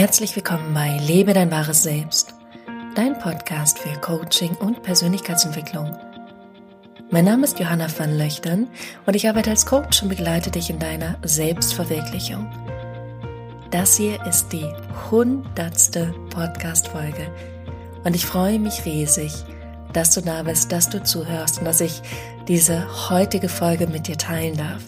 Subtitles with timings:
[0.00, 2.32] Herzlich willkommen bei Lebe dein wahres Selbst,
[2.94, 5.94] dein Podcast für Coaching und Persönlichkeitsentwicklung.
[7.10, 8.68] Mein Name ist Johanna van Löchtern
[9.04, 12.50] und ich arbeite als Coach und begleite dich in deiner Selbstverwirklichung.
[13.70, 14.64] Das hier ist die
[15.10, 17.30] hundertste Podcast-Folge
[18.02, 19.34] und ich freue mich riesig,
[19.92, 22.00] dass du da bist, dass du zuhörst und dass ich
[22.48, 24.82] diese heutige Folge mit dir teilen darf.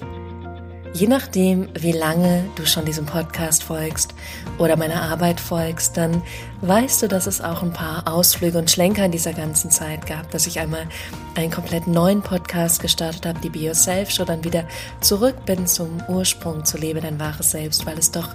[0.95, 4.15] Je nachdem, wie lange du schon diesem Podcast folgst
[4.59, 6.23] oder meiner Arbeit folgst, dann
[6.61, 10.31] weißt du, dass es auch ein paar Ausflüge und Schlenker in dieser ganzen Zeit gab,
[10.33, 10.87] dass ich einmal
[11.35, 14.65] einen komplett neuen Podcast gestartet habe, die Be Yourself Show, dann wieder
[15.01, 18.29] zurück bin zum Ursprung, zu Lebe dein wahres Selbst, weil es doch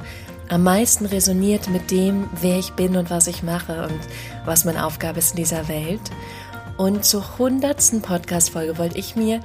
[0.50, 4.00] am meisten resoniert mit dem, wer ich bin und was ich mache und
[4.46, 6.02] was meine Aufgabe ist in dieser Welt.
[6.76, 9.42] Und zur hundertsten Podcast-Folge wollte ich mir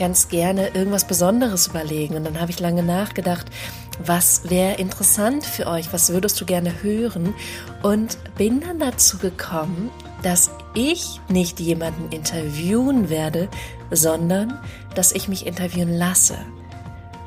[0.00, 2.16] ganz gerne irgendwas Besonderes überlegen.
[2.16, 3.46] Und dann habe ich lange nachgedacht,
[4.04, 7.34] was wäre interessant für euch, was würdest du gerne hören?
[7.82, 9.90] Und bin dann dazu gekommen,
[10.22, 13.48] dass ich nicht jemanden interviewen werde,
[13.90, 14.58] sondern
[14.94, 16.38] dass ich mich interviewen lasse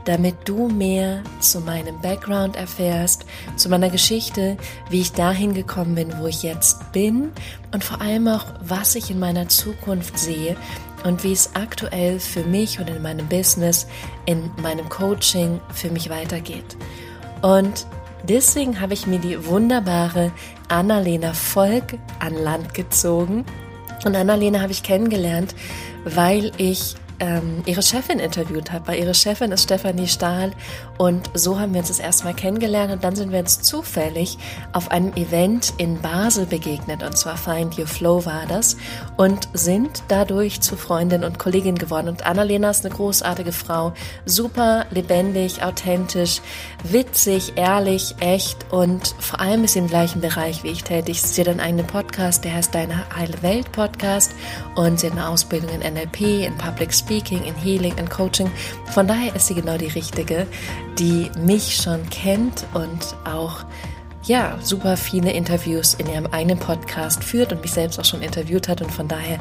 [0.06, 4.58] damit du mehr zu meinem Background erfährst, zu meiner Geschichte,
[4.90, 7.32] wie ich dahin gekommen bin, wo ich jetzt bin
[7.72, 10.58] und vor allem auch, was ich in meiner Zukunft sehe
[11.04, 13.88] und wie es aktuell für mich und in meinem Business,
[14.26, 16.78] in meinem Coaching für mich weitergeht.
[17.42, 17.86] Und
[18.24, 20.32] deswegen habe ich mir die wunderbare
[20.70, 23.46] Annalena Volk an Land gezogen.
[24.06, 25.56] Und Annalena habe ich kennengelernt,
[26.06, 30.52] weil ich ähm, ihre Chefin interviewt habe, weil ihre Chefin ist Stefanie Stahl.
[30.98, 34.38] Und so haben wir uns das erste Mal kennengelernt und dann sind wir uns zufällig
[34.74, 37.04] auf einem Event in Basel begegnet.
[37.04, 38.78] Und zwar Find Your Flow war das.
[39.18, 42.10] Und sind dadurch zu Freundin und Kollegin geworden.
[42.10, 43.94] Und Annalena ist eine großartige Frau,
[44.26, 46.42] super lebendig, authentisch,
[46.84, 48.72] witzig, ehrlich, echt.
[48.72, 51.22] Und vor allem ist sie im gleichen Bereich wie ich tätig.
[51.22, 54.32] Sie hat einen eigenen Podcast, der heißt Deine Heile Welt Podcast.
[54.76, 58.50] Und sie hat eine Ausbildung in NLP, in Public Speaking Speaking, in Healing, in Coaching.
[58.94, 60.48] Von daher ist sie genau die richtige,
[60.98, 63.66] die mich schon kennt und auch
[64.26, 68.70] ja, super viele Interviews in ihrem eigenen Podcast führt und mich selbst auch schon interviewt
[68.70, 68.82] hat.
[68.82, 69.40] Und von daher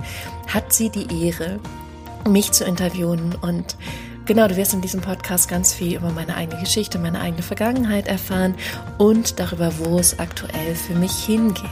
[0.49, 1.61] hat sie die Ehre,
[2.29, 3.37] mich zu interviewen.
[3.41, 3.77] Und
[4.25, 8.09] genau, du wirst in diesem Podcast ganz viel über meine eigene Geschichte, meine eigene Vergangenheit
[8.09, 8.57] erfahren
[8.99, 11.71] und darüber, wo es aktuell für mich hingeht.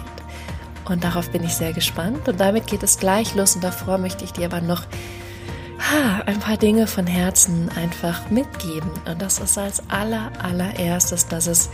[0.84, 2.28] Und darauf bin ich sehr gespannt.
[2.28, 3.56] Und damit geht es gleich los.
[3.56, 4.84] Und davor möchte ich dir aber noch
[6.26, 8.90] ein paar Dinge von Herzen einfach mitgeben.
[9.06, 11.70] Und das ist als aller, allererstes, dass es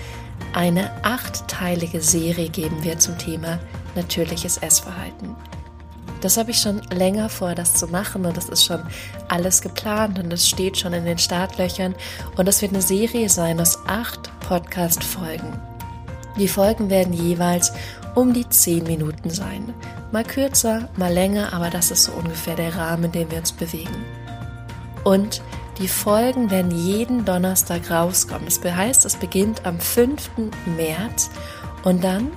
[0.52, 3.58] eine achtteilige Serie geben wird zum Thema
[3.94, 5.34] natürliches Essverhalten.
[6.20, 8.82] Das habe ich schon länger vor, das zu machen und das ist schon
[9.28, 11.94] alles geplant und es steht schon in den Startlöchern
[12.36, 15.60] und das wird eine Serie sein aus acht Podcast-Folgen.
[16.38, 17.72] Die Folgen werden jeweils
[18.16, 19.74] um die zehn Minuten sein.
[20.10, 23.52] Mal kürzer, mal länger, aber das ist so ungefähr der Rahmen, in dem wir uns
[23.52, 24.04] bewegen.
[25.04, 25.42] Und
[25.78, 28.46] die Folgen werden jeden Donnerstag rauskommen.
[28.46, 30.30] Das heißt, es beginnt am 5.
[30.76, 31.30] März
[31.84, 32.32] und dann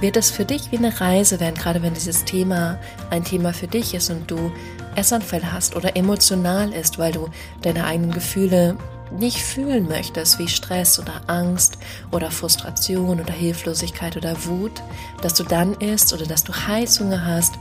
[0.00, 2.78] wird es für dich wie eine Reise werden, gerade wenn dieses Thema
[3.10, 4.52] ein Thema für dich ist und du
[4.94, 7.28] Essanfälle hast oder emotional ist, weil du
[7.62, 8.76] deine eigenen Gefühle
[9.18, 11.78] nicht fühlen möchtest, wie Stress oder Angst
[12.10, 14.82] oder Frustration oder Hilflosigkeit oder Wut,
[15.22, 17.54] dass du dann isst oder dass du Heißhunger hast,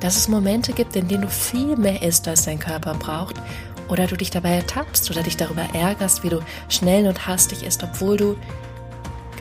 [0.00, 3.36] dass es Momente gibt, in denen du viel mehr isst, als dein Körper braucht,
[3.88, 7.82] oder du dich dabei ertappst oder dich darüber ärgerst, wie du schnell und hastig isst,
[7.82, 8.36] obwohl du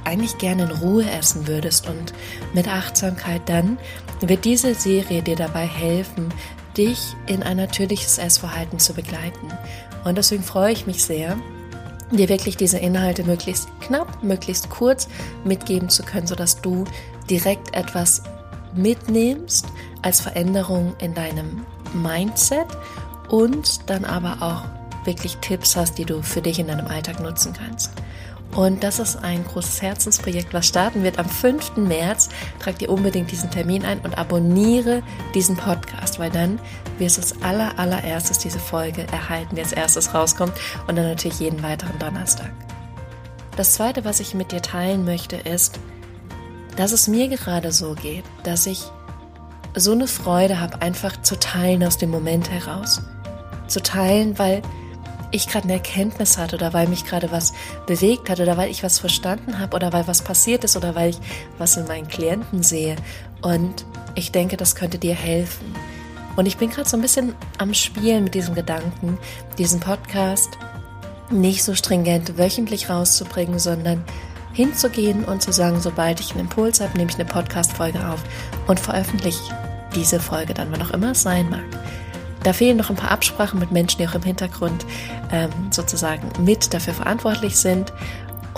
[0.03, 2.13] eigentlich gerne in Ruhe essen würdest und
[2.53, 3.79] mit Achtsamkeit, dann
[4.21, 6.31] wird diese Serie dir dabei helfen,
[6.77, 9.47] dich in ein natürliches Essverhalten zu begleiten.
[10.03, 11.37] Und deswegen freue ich mich sehr,
[12.17, 15.07] dir wirklich diese Inhalte möglichst knapp, möglichst kurz
[15.43, 16.85] mitgeben zu können, sodass du
[17.29, 18.23] direkt etwas
[18.75, 19.65] mitnimmst
[20.01, 22.67] als Veränderung in deinem Mindset
[23.29, 27.53] und dann aber auch wirklich Tipps hast, die du für dich in deinem Alltag nutzen
[27.53, 27.91] kannst.
[28.55, 31.75] Und das ist ein großes Herzensprojekt, was starten wird am 5.
[31.75, 32.29] März.
[32.59, 35.03] Trag dir unbedingt diesen Termin ein und abonniere
[35.33, 36.59] diesen Podcast, weil dann
[36.97, 40.53] wirst du als aller, allererstes diese Folge erhalten, die als erstes rauskommt
[40.87, 42.51] und dann natürlich jeden weiteren Donnerstag.
[43.55, 45.79] Das zweite, was ich mit dir teilen möchte, ist,
[46.75, 48.83] dass es mir gerade so geht, dass ich
[49.75, 53.01] so eine Freude habe, einfach zu teilen aus dem Moment heraus.
[53.67, 54.61] Zu teilen, weil
[55.31, 57.53] ich gerade eine Erkenntnis hatte oder weil mich gerade was
[57.87, 61.09] bewegt hat oder weil ich was verstanden habe oder weil was passiert ist oder weil
[61.09, 61.17] ich
[61.57, 62.95] was in meinen Klienten sehe.
[63.41, 65.75] Und ich denke, das könnte dir helfen.
[66.35, 69.17] Und ich bin gerade so ein bisschen am Spielen mit diesem Gedanken,
[69.57, 70.57] diesen Podcast
[71.31, 74.03] nicht so stringent wöchentlich rauszubringen, sondern
[74.53, 78.21] hinzugehen und zu sagen, sobald ich einen Impuls habe, nehme ich eine Podcast-Folge auf
[78.67, 79.53] und veröffentliche
[79.95, 81.63] diese Folge dann, wann auch immer es sein mag.
[82.43, 84.85] Da fehlen noch ein paar Absprachen mit Menschen, die auch im Hintergrund
[85.31, 87.91] ähm, sozusagen mit dafür verantwortlich sind.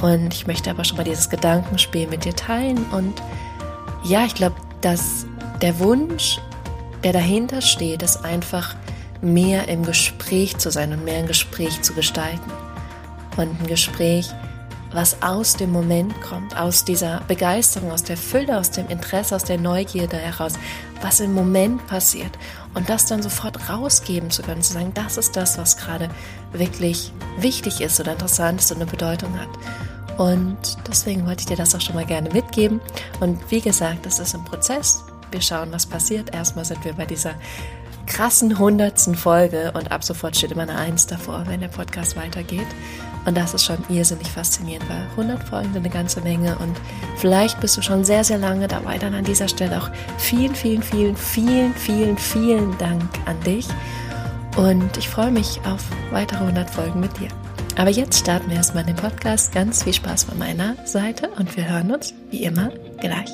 [0.01, 2.85] Und ich möchte aber schon mal dieses Gedankenspiel mit dir teilen.
[2.91, 3.21] Und
[4.03, 5.25] ja, ich glaube, dass
[5.61, 6.39] der Wunsch,
[7.03, 8.75] der dahinter steht, ist einfach
[9.21, 12.51] mehr im Gespräch zu sein und mehr im Gespräch zu gestalten.
[13.35, 14.31] Und ein Gespräch,
[14.91, 19.43] was aus dem Moment kommt, aus dieser Begeisterung, aus der Fülle, aus dem Interesse, aus
[19.43, 20.53] der Neugierde heraus,
[21.01, 22.31] was im Moment passiert
[22.73, 26.09] und das dann sofort rausgeben zu können, zu sagen, das ist das, was gerade
[26.51, 29.49] wirklich wichtig ist oder interessant ist und eine Bedeutung hat.
[30.17, 30.57] Und
[30.87, 32.81] deswegen wollte ich dir das auch schon mal gerne mitgeben.
[33.19, 35.03] Und wie gesagt, das ist ein Prozess.
[35.31, 36.33] Wir schauen, was passiert.
[36.33, 37.35] Erstmal sind wir bei dieser
[38.07, 42.67] krassen hundertsten Folge und ab sofort steht immer eine Eins davor, wenn der Podcast weitergeht.
[43.25, 46.75] Und das ist schon irrsinnig faszinierend, weil 100 Folgen sind eine ganze Menge und
[47.17, 48.97] vielleicht bist du schon sehr, sehr lange dabei.
[48.97, 53.67] Dann an dieser Stelle auch vielen, vielen, vielen, vielen, vielen, vielen Dank an dich.
[54.55, 57.27] Und ich freue mich auf weitere 100 Folgen mit dir.
[57.75, 59.53] Aber jetzt starten wir erstmal den Podcast.
[59.53, 63.29] Ganz viel Spaß von meiner Seite und wir hören uns wie immer gleich.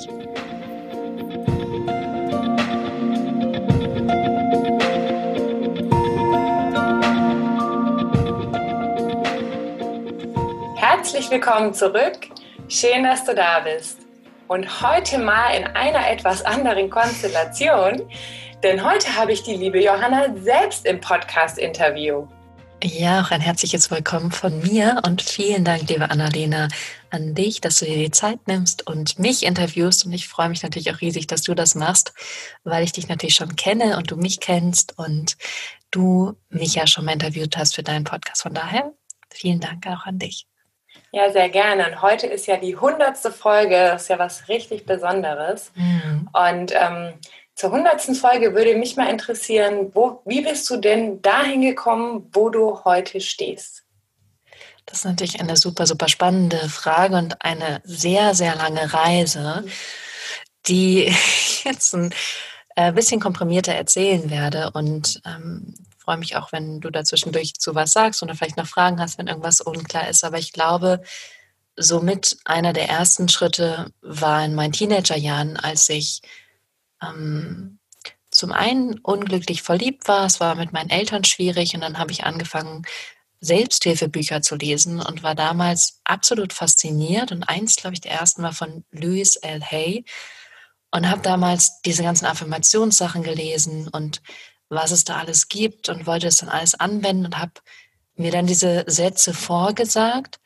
[11.24, 12.18] Herzlich willkommen zurück.
[12.68, 14.00] Schön, dass du da bist.
[14.46, 18.02] Und heute mal in einer etwas anderen Konstellation,
[18.62, 22.26] denn heute habe ich die liebe Johanna selbst im Podcast-Interview.
[22.82, 26.68] Ja, auch ein herzliches Willkommen von mir und vielen Dank, liebe Annalena,
[27.08, 30.04] an dich, dass du dir die Zeit nimmst und mich interviewst.
[30.04, 32.12] Und ich freue mich natürlich auch riesig, dass du das machst,
[32.64, 35.38] weil ich dich natürlich schon kenne und du mich kennst und
[35.90, 38.42] du mich ja schon mal interviewt hast für deinen Podcast.
[38.42, 38.92] Von daher
[39.30, 40.46] vielen Dank auch an dich.
[41.14, 41.86] Ja, sehr gerne.
[41.86, 43.76] Und heute ist ja die hundertste Folge.
[43.76, 45.70] Das ist ja was richtig Besonderes.
[45.76, 46.28] Mhm.
[46.32, 47.14] Und ähm,
[47.54, 52.48] zur hundertsten Folge würde mich mal interessieren, wo, wie bist du denn dahin gekommen, wo
[52.48, 53.84] du heute stehst?
[54.86, 59.64] Das ist natürlich eine super, super spannende Frage und eine sehr, sehr lange Reise,
[60.66, 62.12] die ich jetzt ein
[62.74, 64.72] äh, bisschen komprimierter erzählen werde.
[64.72, 69.00] Und ähm, freue mich auch, wenn du dazwischendurch zu was sagst oder vielleicht noch Fragen
[69.00, 70.24] hast, wenn irgendwas unklar ist.
[70.24, 71.02] Aber ich glaube,
[71.76, 76.20] somit einer der ersten Schritte war in meinen Teenagerjahren, als ich
[77.02, 77.78] ähm,
[78.30, 80.26] zum einen unglücklich verliebt war.
[80.26, 82.84] Es war mit meinen Eltern schwierig und dann habe ich angefangen,
[83.40, 87.30] Selbsthilfebücher zu lesen und war damals absolut fasziniert.
[87.30, 89.62] Und eins, glaube ich, der ersten war von Louis L.
[89.62, 90.04] Hay
[90.90, 94.22] und habe damals diese ganzen Affirmationssachen gelesen und
[94.74, 97.52] was es da alles gibt und wollte es dann alles anwenden und habe
[98.16, 100.38] mir dann diese Sätze vorgesagt,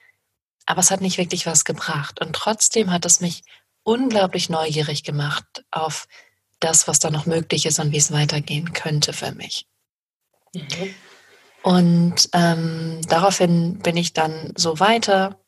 [0.67, 2.21] aber es hat nicht wirklich was gebracht.
[2.21, 3.43] Und trotzdem hat es mich
[3.83, 6.07] unglaublich neugierig gemacht auf
[6.61, 9.67] das, was da noch möglich ist und wie es weitergehen könnte für mich.
[10.55, 10.95] Mhm.
[11.63, 15.41] Und ähm, daraufhin bin ich dann so weiter,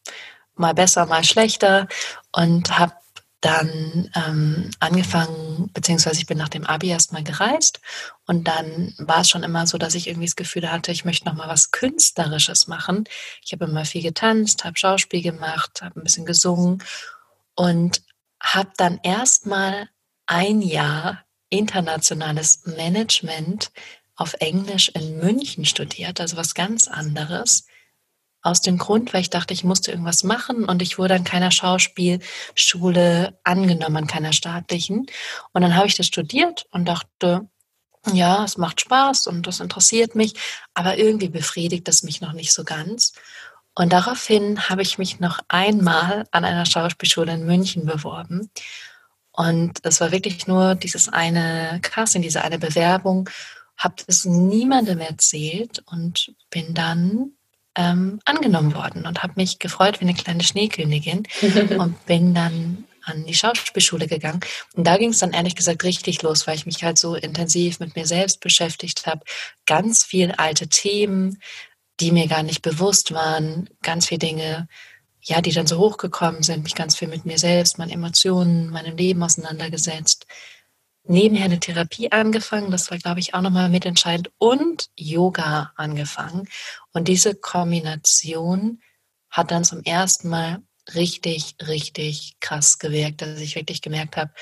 [0.55, 1.89] mal besser, mal schlechter
[2.33, 2.95] und habe
[3.41, 7.81] dann ähm, angefangen, beziehungsweise ich bin nach dem Abi erstmal gereist
[8.27, 11.27] und dann war es schon immer so, dass ich irgendwie das Gefühl hatte, ich möchte
[11.27, 13.05] noch mal was Künstlerisches machen.
[13.43, 16.83] Ich habe immer viel getanzt, habe Schauspiel gemacht, habe ein bisschen gesungen
[17.55, 18.03] und
[18.43, 19.89] habe dann erstmal
[20.27, 23.71] ein Jahr internationales Management
[24.17, 27.67] auf Englisch in München studiert, also was ganz anderes
[28.43, 31.51] aus dem Grund, weil ich dachte, ich musste irgendwas machen und ich wurde an keiner
[31.51, 35.07] Schauspielschule angenommen, an keiner staatlichen.
[35.53, 37.49] Und dann habe ich das studiert und dachte,
[38.13, 40.35] ja, es macht Spaß und das interessiert mich,
[40.73, 43.13] aber irgendwie befriedigt das mich noch nicht so ganz.
[43.75, 48.51] Und daraufhin habe ich mich noch einmal an einer Schauspielschule in München beworben.
[49.33, 53.29] Und es war wirklich nur dieses eine Casting, diese eine Bewerbung,
[53.77, 57.33] habe es niemandem erzählt und bin dann
[57.81, 61.23] ähm, angenommen worden und habe mich gefreut wie eine kleine Schneekönigin
[61.79, 64.41] und bin dann an die Schauspielschule gegangen.
[64.75, 67.81] Und da ging es dann ehrlich gesagt richtig los, weil ich mich halt so intensiv
[67.81, 69.25] mit mir selbst beschäftigt habe.
[69.67, 71.41] Ganz viel alte Themen,
[72.01, 74.69] die mir gar nicht bewusst waren, ganz viele Dinge,
[75.23, 78.97] ja, die dann so hochgekommen sind, mich ganz viel mit mir selbst, meinen Emotionen, meinem
[78.97, 80.27] Leben auseinandergesetzt
[81.11, 86.49] nebenher eine Therapie angefangen, das war, glaube ich, auch nochmal mitentscheidend, und Yoga angefangen.
[86.93, 88.81] Und diese Kombination
[89.29, 90.63] hat dann zum ersten Mal
[90.95, 94.33] richtig, richtig krass gewirkt, dass ich wirklich gemerkt habe,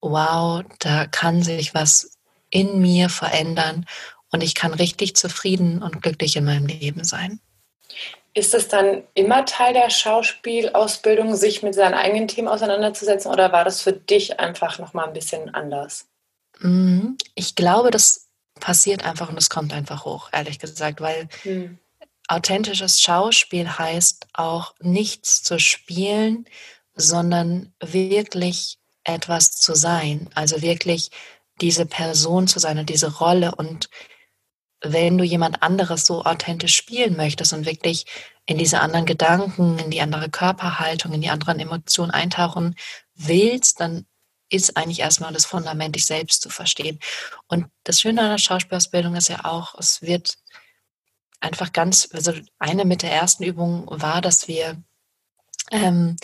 [0.00, 2.18] wow, da kann sich was
[2.50, 3.86] in mir verändern
[4.30, 7.40] und ich kann richtig zufrieden und glücklich in meinem Leben sein.
[8.34, 13.64] Ist es dann immer Teil der Schauspielausbildung, sich mit seinen eigenen Themen auseinanderzusetzen oder war
[13.64, 16.06] das für dich einfach nochmal ein bisschen anders?
[16.60, 17.18] Mhm.
[17.34, 18.30] Ich glaube, das
[18.62, 21.78] passiert einfach und es kommt einfach hoch, ehrlich gesagt, weil hm.
[22.28, 26.46] authentisches Schauspiel heißt auch nichts zu spielen,
[26.94, 31.10] sondern wirklich etwas zu sein, also wirklich
[31.60, 33.88] diese Person zu sein und diese Rolle und
[34.82, 38.06] wenn du jemand anderes so authentisch spielen möchtest und wirklich
[38.46, 42.74] in diese anderen Gedanken, in die andere Körperhaltung, in die anderen Emotionen eintauchen
[43.14, 44.06] willst, dann
[44.48, 46.98] ist eigentlich erstmal das Fundament, dich selbst zu verstehen.
[47.46, 50.36] Und das Schöne an der Schauspielausbildung ist ja auch, es wird
[51.40, 54.82] einfach ganz, also eine mit der ersten Übung war, dass wir
[55.70, 56.16] ähm,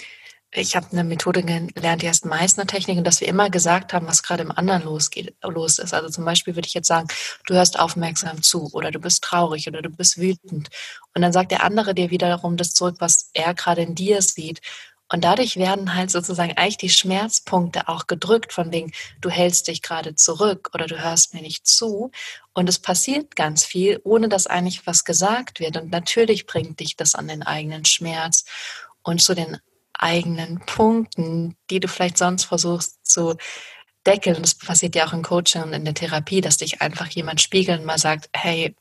[0.50, 4.22] ich habe eine Methode gelernt, die heißt Meißner-Technik, und dass wir immer gesagt haben, was
[4.22, 5.92] gerade im anderen losgeht, los ist.
[5.92, 7.08] Also zum Beispiel würde ich jetzt sagen,
[7.46, 10.68] du hörst aufmerksam zu oder du bist traurig oder du bist wütend.
[11.14, 14.60] Und dann sagt der andere dir wiederum das zurück, was er gerade in dir sieht.
[15.10, 19.80] Und dadurch werden halt sozusagen eigentlich die Schmerzpunkte auch gedrückt, von wegen, du hältst dich
[19.82, 22.10] gerade zurück oder du hörst mir nicht zu.
[22.54, 25.76] Und es passiert ganz viel, ohne dass eigentlich was gesagt wird.
[25.76, 28.44] Und natürlich bringt dich das an den eigenen Schmerz
[29.02, 29.58] und zu den
[29.98, 33.36] eigenen Punkten, die du vielleicht sonst versuchst zu
[34.06, 34.40] deckeln.
[34.40, 37.80] Das passiert ja auch im Coaching und in der Therapie, dass dich einfach jemand spiegelt
[37.80, 38.74] und mal sagt, hey,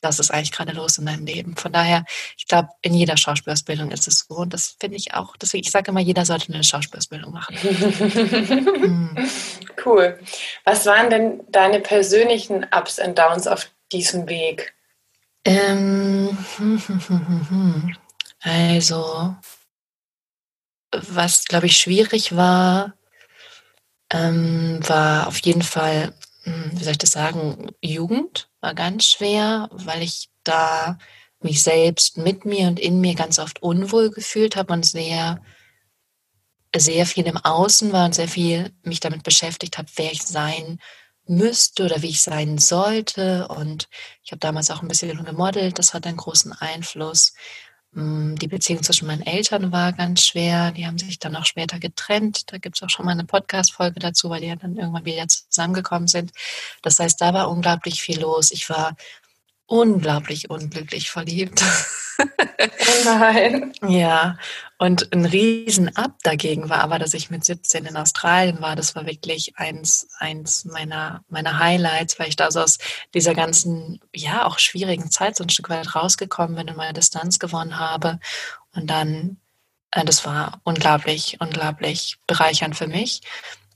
[0.00, 1.56] das ist eigentlich gerade los in deinem Leben.
[1.56, 2.04] Von daher,
[2.36, 4.36] ich glaube, in jeder Schauspielausbildung ist es so.
[4.36, 7.56] Und das finde ich auch, deswegen, ich sage immer, jeder sollte eine Schauspielausbildung machen.
[7.56, 9.30] hm.
[9.84, 10.18] Cool.
[10.64, 14.74] Was waren denn deine persönlichen Ups und Downs auf diesem Weg?
[15.44, 16.36] Ähm,
[18.40, 19.34] also,
[20.92, 22.94] was, glaube ich, schwierig war,
[24.10, 29.68] ähm, war auf jeden Fall, hm, wie soll ich das sagen, Jugend war ganz schwer,
[29.72, 30.98] weil ich da
[31.40, 35.40] mich selbst mit mir und in mir ganz oft unwohl gefühlt habe und sehr,
[36.76, 40.78] sehr viel im Außen war und sehr viel mich damit beschäftigt habe, wer ich sein
[41.26, 43.48] müsste oder wie ich sein sollte.
[43.48, 43.88] Und
[44.22, 47.32] ich habe damals auch ein bisschen gemodelt, das hat einen großen Einfluss.
[47.92, 50.70] Hm, die Beziehung zwischen meinen Eltern war ganz schwer.
[50.70, 52.52] Die haben sich dann auch später getrennt.
[52.52, 55.26] Da gibt es auch schon mal eine Podcast-Folge dazu, weil die ja dann irgendwann wieder
[55.26, 56.32] zusammengekommen sind.
[56.82, 58.52] Das heißt, da war unglaublich viel los.
[58.52, 58.94] Ich war
[59.66, 61.62] unglaublich unglücklich verliebt.
[62.18, 63.72] Oh nein.
[63.88, 64.36] ja,
[64.82, 68.76] und ein Riesen-Up dagegen war aber, dass ich mit 17 in Australien war.
[68.76, 72.78] Das war wirklich eins, eins meiner, meiner Highlights, weil ich da so aus
[73.12, 77.38] dieser ganzen, ja, auch schwierigen Zeit so ein Stück weit rausgekommen bin und meine Distanz
[77.38, 78.20] gewonnen habe.
[78.74, 79.36] Und dann,
[79.90, 83.20] äh, das war unglaublich, unglaublich bereichernd für mich.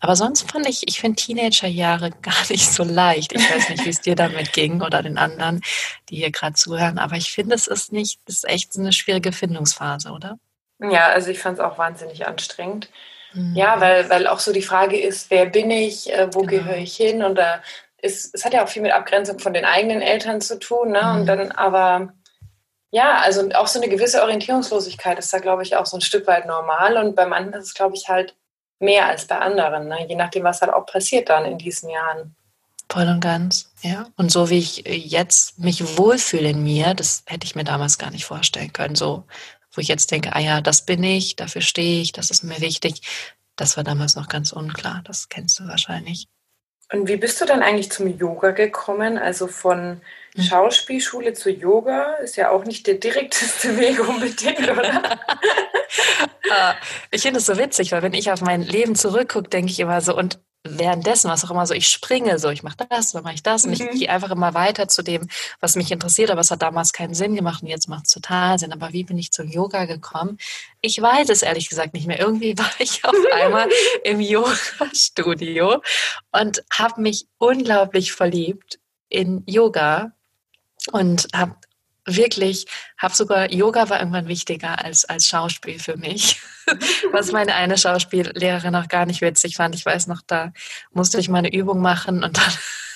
[0.00, 3.34] Aber sonst fand ich, ich finde Teenagerjahre gar nicht so leicht.
[3.34, 5.61] Ich weiß nicht, wie es dir damit ging oder den anderen,
[6.08, 6.99] die hier gerade zuhören.
[6.99, 10.38] Aber ich finde, es ist nicht, es ist echt eine schwierige Findungsphase, oder?
[10.91, 12.88] Ja, also ich fand es auch wahnsinnig anstrengend.
[13.33, 13.55] Mhm.
[13.55, 16.62] Ja, weil, weil auch so die Frage ist, wer bin ich, äh, wo genau.
[16.62, 17.23] gehöre ich hin?
[17.23, 17.62] Und da
[18.00, 20.93] ist, es hat ja auch viel mit Abgrenzung von den eigenen Eltern zu tun.
[20.93, 21.03] Ne?
[21.03, 21.21] Mhm.
[21.21, 22.12] Und dann aber,
[22.91, 26.26] ja, also auch so eine gewisse Orientierungslosigkeit ist da, glaube ich, auch so ein Stück
[26.26, 26.97] weit normal.
[26.97, 28.35] Und bei manchen ist es, glaube ich, halt
[28.79, 30.07] mehr als bei anderen, ne?
[30.07, 32.37] je nachdem, was halt auch passiert dann in diesen Jahren.
[32.91, 34.07] Voll und ganz, ja.
[34.17, 38.11] Und so wie ich jetzt mich wohlfühle in mir, das hätte ich mir damals gar
[38.11, 38.95] nicht vorstellen können.
[38.95, 39.25] So,
[39.76, 42.61] wo ich jetzt denke, ah ja, das bin ich, dafür stehe ich, das ist mir
[42.61, 43.00] wichtig.
[43.57, 45.02] Das war damals noch ganz unklar.
[45.04, 46.26] Das kennst du wahrscheinlich.
[46.93, 49.19] Und wie bist du dann eigentlich zum Yoga gekommen?
[49.19, 50.00] Also von
[50.35, 50.43] hm.
[50.43, 55.19] Schauspielschule zu Yoga ist ja auch nicht der direkteste Weg unbedingt, oder?
[56.50, 56.75] Ah,
[57.11, 60.00] ich finde es so witzig, weil wenn ich auf mein Leben zurückgucke, denke ich immer
[60.02, 63.35] so, und währenddessen, was auch immer so, ich springe so, ich mache das, dann mache
[63.35, 63.75] ich das und mhm.
[63.75, 65.28] ich gehe einfach immer weiter zu dem,
[65.61, 68.59] was mich interessiert, aber es hat damals keinen Sinn gemacht und jetzt macht es total
[68.59, 68.73] Sinn.
[68.73, 70.38] Aber wie bin ich zum Yoga gekommen?
[70.80, 72.18] Ich weiß es ehrlich gesagt nicht mehr.
[72.18, 73.68] Irgendwie war ich auf einmal
[74.04, 75.83] im Yoga-Studio
[76.33, 78.78] und habe mich unglaublich verliebt
[79.11, 80.12] in Yoga
[80.92, 81.56] und habe
[82.06, 82.66] wirklich,
[82.99, 86.40] habe sogar, Yoga war irgendwann wichtiger als, als Schauspiel für mich.
[87.12, 89.75] Was meine eine Schauspiellehrerin auch gar nicht witzig fand.
[89.75, 90.52] Ich weiß noch, da
[90.92, 92.52] musste ich meine Übung machen und dann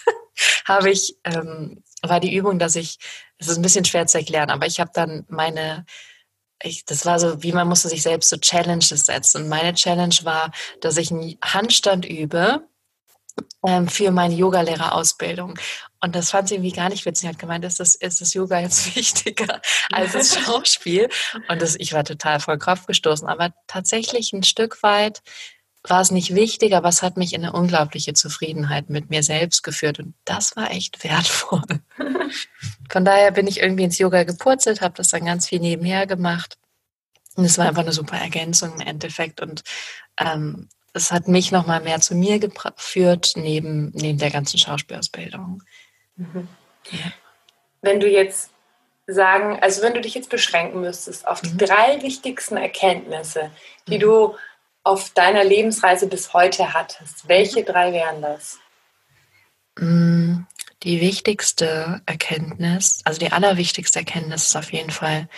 [0.64, 2.98] habe ich, ähm, war die Übung, dass ich,
[3.38, 5.84] es ist ein bisschen schwer zu erklären, aber ich habe dann meine,
[6.62, 9.42] ich, das war so, wie man musste sich selbst so Challenges setzen.
[9.42, 10.50] Und meine Challenge war,
[10.80, 12.66] dass ich einen Handstand übe
[13.64, 15.58] ähm, für meine Yogalehrerausbildung.
[16.00, 17.22] Und das fand sie irgendwie gar nicht witzig.
[17.22, 21.08] Sie hat gemeint, ist das, ist das Yoga jetzt wichtiger als das Schauspiel?
[21.48, 23.26] Und das, ich war total voll Kopf gestoßen.
[23.26, 25.22] Aber tatsächlich ein Stück weit
[25.84, 29.62] war es nicht wichtig, aber es hat mich in eine unglaubliche Zufriedenheit mit mir selbst
[29.62, 29.98] geführt.
[29.98, 31.62] Und das war echt wertvoll.
[32.90, 36.58] von daher bin ich irgendwie ins Yoga gepurzelt, habe das dann ganz viel nebenher gemacht.
[37.34, 39.40] Und es war einfach eine super Ergänzung im Endeffekt.
[39.40, 39.62] Und
[40.18, 45.62] ähm, es hat mich nochmal mehr zu mir geführt, neben, neben der ganzen Schauspielausbildung.
[46.18, 46.48] Mhm.
[47.80, 48.50] Wenn du jetzt
[49.06, 51.58] sagen, also wenn du dich jetzt beschränken müsstest auf die mhm.
[51.58, 53.50] drei wichtigsten Erkenntnisse,
[53.86, 54.00] die mhm.
[54.00, 54.36] du
[54.84, 58.58] auf deiner Lebensreise bis heute hattest, welche drei wären das?
[59.78, 60.40] Mm,
[60.82, 65.28] die wichtigste Erkenntnis, also die allerwichtigste Erkenntnis ist auf jeden Fall,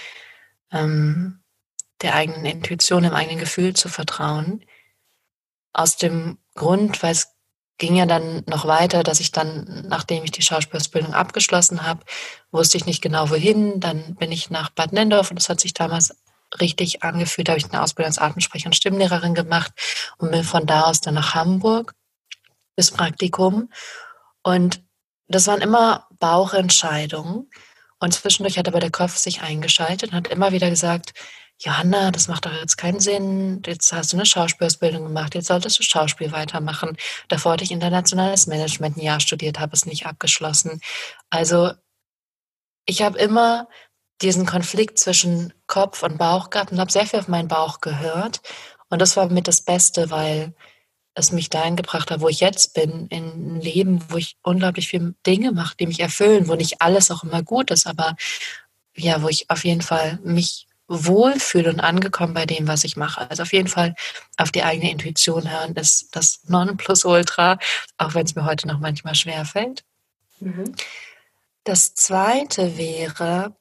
[0.72, 1.40] ähm,
[2.02, 4.64] der eigenen Intuition, dem eigenen Gefühl zu vertrauen.
[5.72, 7.34] Aus dem Grund, weil es
[7.80, 12.04] ging ja dann noch weiter, dass ich dann, nachdem ich die Schauspielausbildung abgeschlossen habe,
[12.52, 13.80] wusste ich nicht genau wohin.
[13.80, 16.14] Dann bin ich nach Bad Nendorf und das hat sich damals
[16.60, 17.48] richtig angefühlt.
[17.48, 19.72] Da habe ich eine Ausbildung als Atemsprecher und Stimmlehrerin gemacht
[20.18, 21.94] und bin von da aus dann nach Hamburg
[22.76, 23.70] bis Praktikum.
[24.42, 24.82] Und
[25.26, 27.50] das waren immer Bauchentscheidungen.
[27.98, 31.14] Und zwischendurch hat aber der Kopf sich eingeschaltet und hat immer wieder gesagt,
[31.62, 33.62] Johanna, das macht doch jetzt keinen Sinn.
[33.66, 36.96] Jetzt hast du eine Schauspielausbildung gemacht, jetzt solltest du Schauspiel weitermachen.
[37.28, 40.80] Davor hatte ich internationales Management ein Jahr studiert, habe es nicht abgeschlossen.
[41.28, 41.72] Also
[42.86, 43.68] ich habe immer
[44.22, 48.40] diesen Konflikt zwischen Kopf und Bauch gehabt und habe sehr viel auf meinen Bauch gehört.
[48.88, 50.54] Und das war mit das Beste, weil
[51.14, 54.88] es mich dahin gebracht hat, wo ich jetzt bin, in ein Leben, wo ich unglaublich
[54.88, 58.16] viele Dinge mache, die mich erfüllen, wo nicht alles auch immer gut ist, aber
[58.96, 63.30] ja, wo ich auf jeden Fall mich wohlfühle und angekommen bei dem, was ich mache.
[63.30, 63.94] Also auf jeden Fall
[64.36, 67.58] auf die eigene Intuition hören ist das Nonplusultra,
[67.96, 69.84] auch wenn es mir heute noch manchmal schwer fällt.
[70.40, 70.74] Mhm.
[71.62, 73.54] Das zweite wäre,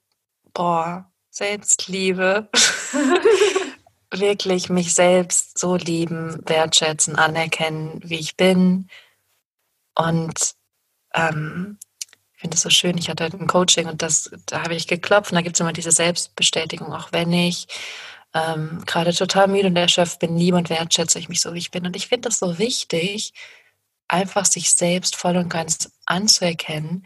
[0.54, 2.50] boah, Selbstliebe.
[4.12, 8.90] Wirklich mich selbst so lieben, wertschätzen, anerkennen, wie ich bin.
[9.94, 10.56] Und
[11.14, 11.78] ähm,
[12.40, 12.98] ich finde es so schön.
[12.98, 15.74] Ich hatte ein Coaching und das, da habe ich geklopft und da gibt es immer
[15.74, 17.68] diese Selbstbestätigung, auch wenn ich
[18.34, 21.70] ähm, gerade total müde und erschöpft bin, liebe und wertschätze ich mich so, wie ich
[21.70, 21.86] bin.
[21.86, 23.34] Und ich finde das so wichtig,
[24.08, 27.06] einfach sich selbst voll und ganz anzuerkennen,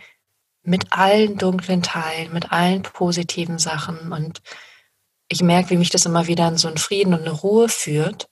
[0.61, 4.13] mit allen dunklen Teilen, mit allen positiven Sachen.
[4.13, 4.43] Und
[5.29, 8.29] ich merke, wie mich das immer wieder in so einen Frieden und eine Ruhe führt,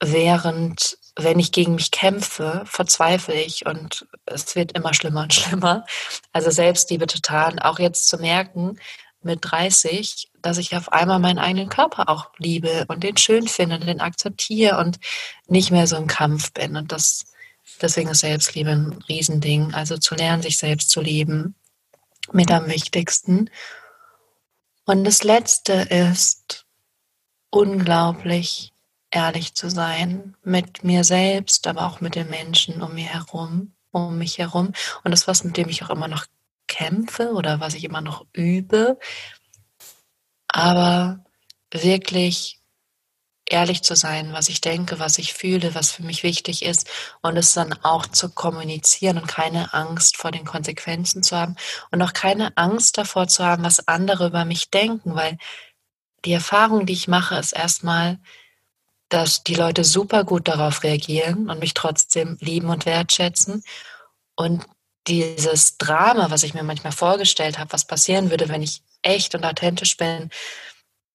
[0.00, 5.84] während wenn ich gegen mich kämpfe, verzweifle ich und es wird immer schlimmer und schlimmer.
[6.32, 7.58] Also Selbstliebe total.
[7.60, 8.78] Auch jetzt zu merken,
[9.22, 13.76] mit 30, dass ich auf einmal meinen eigenen Körper auch liebe und den schön finde
[13.76, 14.98] und den akzeptiere und
[15.48, 16.76] nicht mehr so im Kampf bin.
[16.76, 17.24] Und das,
[17.80, 19.74] deswegen ist Selbstliebe ein Riesending.
[19.74, 21.56] Also zu lernen, sich selbst zu lieben,
[22.32, 23.50] mit am wichtigsten.
[24.84, 26.66] Und das Letzte ist
[27.50, 28.72] unglaublich
[29.16, 34.18] ehrlich zu sein mit mir selbst, aber auch mit den Menschen um mir herum, um
[34.18, 34.72] mich herum.
[35.04, 36.26] Und das was, mit dem ich auch immer noch
[36.68, 38.98] kämpfe oder was ich immer noch übe.
[40.48, 41.24] Aber
[41.72, 42.60] wirklich
[43.46, 46.90] ehrlich zu sein, was ich denke, was ich fühle, was für mich wichtig ist
[47.22, 51.56] und es dann auch zu kommunizieren und keine Angst vor den Konsequenzen zu haben
[51.90, 55.38] und auch keine Angst davor zu haben, was andere über mich denken, weil
[56.26, 58.18] die Erfahrung, die ich mache, ist erstmal,
[59.08, 63.62] dass die Leute super gut darauf reagieren und mich trotzdem lieben und wertschätzen.
[64.34, 64.66] Und
[65.06, 69.44] dieses Drama, was ich mir manchmal vorgestellt habe, was passieren würde, wenn ich echt und
[69.44, 70.30] authentisch bin,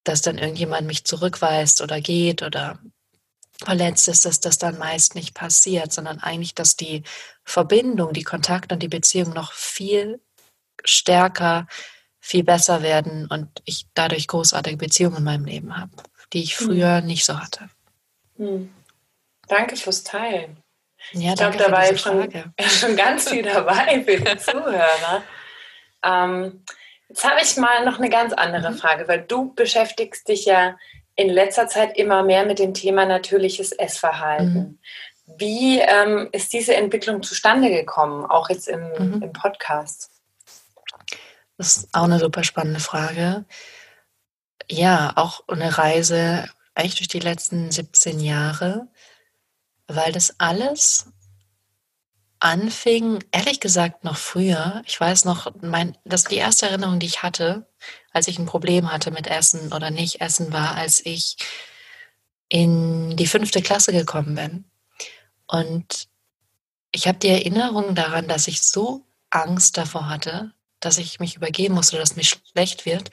[0.04, 2.80] dass dann irgendjemand mich zurückweist oder geht oder
[3.64, 7.04] verletzt ist, dass das dann meist nicht passiert, sondern eigentlich, dass die
[7.44, 10.20] Verbindung, die Kontakt und die Beziehung noch viel
[10.84, 11.68] stärker,
[12.20, 15.92] viel besser werden und ich dadurch großartige Beziehungen in meinem Leben habe,
[16.34, 17.70] die ich früher nicht so hatte.
[18.42, 18.74] Hm.
[19.48, 20.58] Danke fürs Teilen.
[21.12, 22.28] Ja, ich glaube, da war jetzt schon,
[22.60, 25.24] schon ganz viel dabei für die Zuhörer.
[26.04, 26.64] Ähm,
[27.08, 28.78] jetzt habe ich mal noch eine ganz andere mhm.
[28.78, 30.76] Frage, weil du beschäftigst dich ja
[31.16, 34.54] in letzter Zeit immer mehr mit dem Thema natürliches Essverhalten.
[34.54, 34.80] Mhm.
[35.38, 39.22] Wie ähm, ist diese Entwicklung zustande gekommen, auch jetzt im, mhm.
[39.22, 40.10] im Podcast?
[41.58, 43.46] Das ist auch eine super spannende Frage.
[44.68, 48.88] Ja, auch eine Reise eigentlich durch die letzten 17 Jahre,
[49.88, 51.08] weil das alles
[52.40, 54.82] anfing, ehrlich gesagt noch früher.
[54.86, 57.68] Ich weiß noch, mein, das die erste Erinnerung, die ich hatte,
[58.12, 61.38] als ich ein Problem hatte mit Essen oder nicht Essen, war, als ich
[62.50, 64.66] in die fünfte Klasse gekommen bin.
[65.48, 66.08] Und
[66.92, 71.76] ich habe die Erinnerung daran, dass ich so Angst davor hatte, dass ich mich übergeben
[71.76, 73.12] musste, dass mir schlecht wird,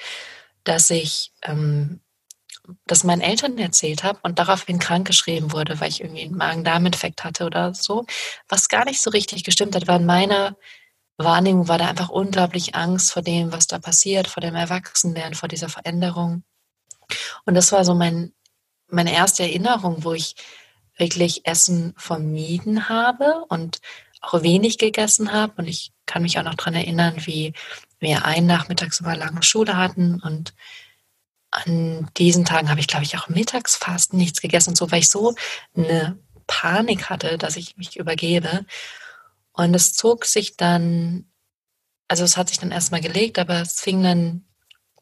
[0.64, 2.00] dass ich ähm,
[2.86, 7.46] das meinen Eltern erzählt habe und daraufhin krankgeschrieben wurde, weil ich irgendwie einen Magen-Darm-Infekt hatte
[7.46, 8.06] oder so,
[8.48, 10.56] was gar nicht so richtig gestimmt hat, in meiner
[11.16, 15.48] Wahrnehmung war da einfach unglaublich Angst vor dem, was da passiert, vor dem Erwachsenwerden, vor
[15.48, 16.44] dieser Veränderung.
[17.44, 18.32] Und das war so mein,
[18.88, 20.36] meine erste Erinnerung, wo ich
[20.96, 23.80] wirklich Essen vermieden habe und
[24.20, 25.54] auch wenig gegessen habe.
[25.56, 27.52] Und ich kann mich auch noch daran erinnern, wie
[27.98, 30.54] wir einen Nachmittags über lange Schule hatten und
[31.50, 35.00] an diesen Tagen habe ich, glaube ich, auch mittags fast nichts gegessen und so, weil
[35.00, 35.34] ich so
[35.76, 38.66] eine Panik hatte, dass ich mich übergebe.
[39.52, 41.30] Und es zog sich dann,
[42.08, 44.44] also es hat sich dann erstmal gelegt, aber es fing dann,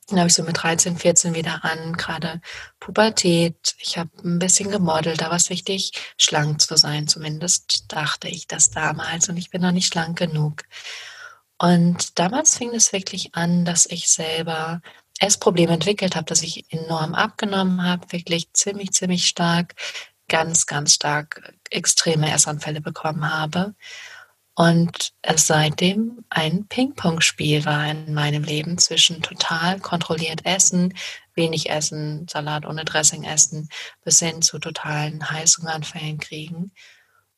[0.06, 2.40] glaube ich, so mit 13, 14 wieder an, gerade
[2.78, 3.74] Pubertät.
[3.78, 7.09] Ich habe ein bisschen gemodelt, da war es wichtig, schlank zu sein.
[7.09, 10.62] Zumindest dachte ich das damals und ich bin noch nicht schlank genug.
[11.59, 14.82] Und damals fing es wirklich an, dass ich selber
[15.20, 19.74] Essprobleme entwickelt habe, dass ich enorm abgenommen habe, wirklich ziemlich, ziemlich stark,
[20.29, 23.74] ganz, ganz stark extreme Essanfälle bekommen habe.
[24.59, 30.94] Und es seitdem ein Ping-Pong-Spiel war in meinem Leben zwischen total kontrolliert Essen,
[31.35, 33.68] wenig Essen, Salat ohne Dressing essen,
[34.02, 36.72] bis hin zu totalen Heißhungeranfällen kriegen.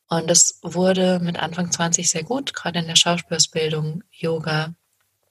[0.09, 4.75] Und es wurde mit Anfang 20 sehr gut, gerade in der Schauspielausbildung, Yoga.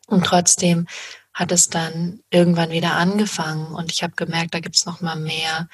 [0.07, 0.87] Und trotzdem
[1.37, 5.15] hat es dann irgendwann wieder angefangen und ich habe gemerkt, da gibt es noch mal
[5.15, 5.69] mehr,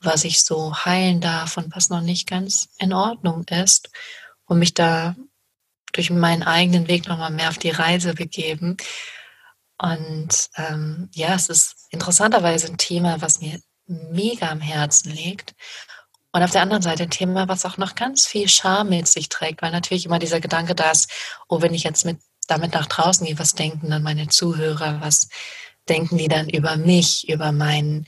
[0.00, 3.90] was ich so heilen darf und was noch nicht ganz in Ordnung ist,
[4.46, 5.14] und mich da
[5.92, 8.78] durch meinen eigenen Weg noch mal mehr auf die Reise begeben.
[9.78, 15.54] Und ähm, ja, es ist interessanterweise ein Thema, was mir mega am Herzen liegt.
[16.32, 19.28] Und auf der anderen Seite ein Thema, was auch noch ganz viel Scham mit sich
[19.28, 21.10] trägt, weil natürlich immer dieser Gedanke da ist,
[21.48, 25.28] oh, wenn ich jetzt mit damit nach draußen gehe, was denken dann meine Zuhörer, was
[25.88, 28.06] denken die dann über mich, über mein,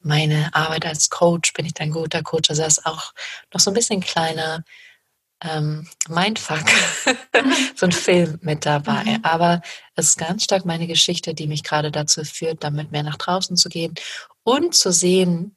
[0.00, 2.50] meine Arbeit als Coach, bin ich dann guter Coach?
[2.50, 3.12] Also das ist auch
[3.52, 4.64] noch so ein bisschen kleiner
[5.42, 6.64] ähm, Mindfuck,
[7.76, 9.04] so ein Film mit dabei.
[9.04, 9.24] Mhm.
[9.24, 9.60] Aber
[9.96, 13.56] es ist ganz stark meine Geschichte, die mich gerade dazu führt, damit mehr nach draußen
[13.56, 13.94] zu gehen
[14.44, 15.56] und zu sehen,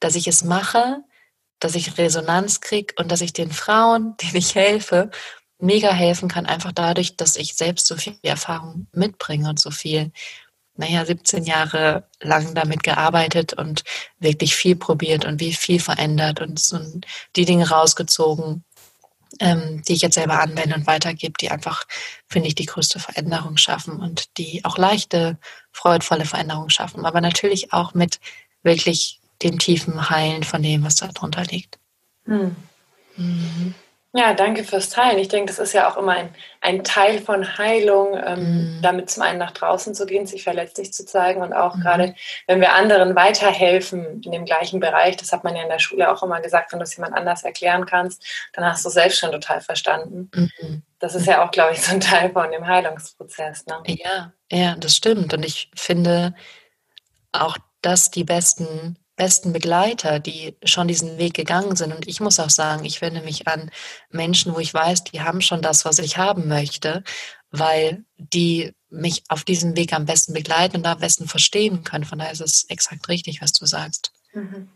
[0.00, 1.02] dass ich es mache,
[1.60, 5.10] dass ich Resonanz kriege und dass ich den Frauen, denen ich helfe,
[5.62, 10.10] mega helfen kann, einfach dadurch, dass ich selbst so viel Erfahrung mitbringe und so viel,
[10.76, 13.84] naja, 17 Jahre lang damit gearbeitet und
[14.18, 16.78] wirklich viel probiert und wie viel verändert und so
[17.36, 18.64] die Dinge rausgezogen,
[19.38, 21.84] ähm, die ich jetzt selber anwende und weitergebe, die einfach,
[22.28, 25.38] finde ich, die größte Veränderung schaffen und die auch leichte,
[25.70, 28.18] freudvolle Veränderung schaffen, aber natürlich auch mit
[28.64, 31.78] wirklich dem tiefen Heilen von dem, was da drunter liegt.
[32.24, 32.56] Hm.
[33.16, 33.74] Mhm.
[34.14, 35.18] Ja, danke fürs Teilen.
[35.18, 38.82] Ich denke, das ist ja auch immer ein, ein Teil von Heilung, ähm, mm.
[38.82, 41.80] damit zum einen nach draußen zu gehen, sich verletzlich zu zeigen und auch mm.
[41.80, 42.14] gerade,
[42.46, 46.12] wenn wir anderen weiterhelfen in dem gleichen Bereich, das hat man ja in der Schule
[46.12, 48.22] auch immer gesagt, wenn du es jemand anders erklären kannst,
[48.52, 50.30] dann hast du es selbst schon total verstanden.
[50.34, 50.82] Mm.
[50.98, 53.64] Das ist ja auch, glaube ich, so ein Teil von dem Heilungsprozess.
[53.64, 53.78] Ne?
[53.86, 55.32] Ja, ja, das stimmt.
[55.32, 56.34] Und ich finde
[57.32, 61.94] auch, dass die besten besten Begleiter, die schon diesen Weg gegangen sind.
[61.94, 63.70] Und ich muss auch sagen, ich wende mich an
[64.10, 67.04] Menschen, wo ich weiß, die haben schon das, was ich haben möchte,
[67.50, 72.04] weil die mich auf diesem Weg am besten begleiten und am besten verstehen können.
[72.04, 74.12] Von daher ist es exakt richtig, was du sagst.
[74.32, 74.68] Mhm.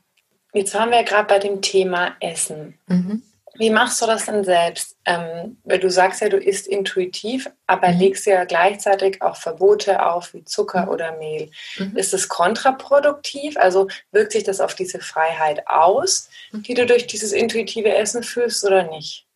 [0.52, 2.78] Jetzt waren wir gerade bei dem Thema Essen.
[2.86, 3.22] Mhm.
[3.58, 4.96] Wie machst du das denn selbst?
[5.04, 7.98] Ähm, weil du sagst ja, du isst intuitiv, aber mhm.
[7.98, 10.88] legst ja gleichzeitig auch Verbote auf wie Zucker mhm.
[10.88, 11.50] oder Mehl.
[11.78, 11.96] Mhm.
[11.96, 13.56] Ist es kontraproduktiv?
[13.56, 16.62] Also wirkt sich das auf diese Freiheit aus, mhm.
[16.62, 19.26] die du durch dieses intuitive Essen fühlst oder nicht?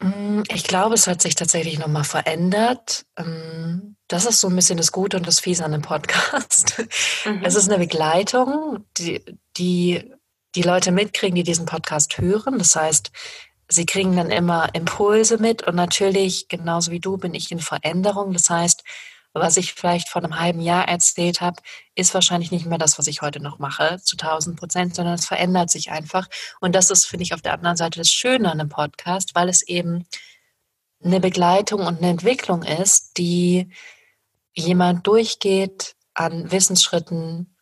[0.00, 3.04] Mm, ich glaube, es hat sich tatsächlich nochmal verändert.
[3.16, 6.82] Ähm, das ist so ein bisschen das Gute und das Fiese an dem Podcast.
[7.24, 7.42] Mhm.
[7.44, 9.22] Es ist eine Begleitung, die,
[9.56, 10.10] die
[10.54, 12.58] die Leute mitkriegen, die diesen Podcast hören.
[12.58, 13.10] Das heißt,
[13.70, 18.32] sie kriegen dann immer Impulse mit und natürlich, genauso wie du, bin ich in Veränderung.
[18.32, 18.82] Das heißt,
[19.32, 21.62] was ich vielleicht vor einem halben Jahr erzählt habe,
[21.94, 25.26] ist wahrscheinlich nicht mehr das, was ich heute noch mache, zu 1000 Prozent, sondern es
[25.26, 26.26] verändert sich einfach.
[26.60, 29.48] Und das ist, finde ich, auf der anderen Seite das Schöne an einem Podcast, weil
[29.48, 30.04] es eben
[31.02, 33.70] eine Begleitung und eine Entwicklung ist, die
[34.52, 37.56] jemand durchgeht an Wissensschritten,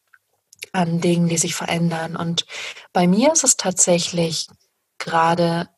[0.73, 2.17] an Dingen, die sich verändern.
[2.17, 2.47] Und
[2.95, 4.49] bei mir ist es tatsächlich
[4.97, 5.69] gerade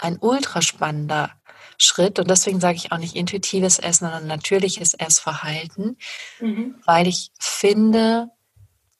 [0.00, 1.30] ein ultra spannender
[1.78, 2.18] Schritt.
[2.18, 5.96] Und deswegen sage ich auch nicht intuitives Essen, sondern natürliches Essverhalten,
[6.40, 6.76] mhm.
[6.84, 8.30] weil ich finde,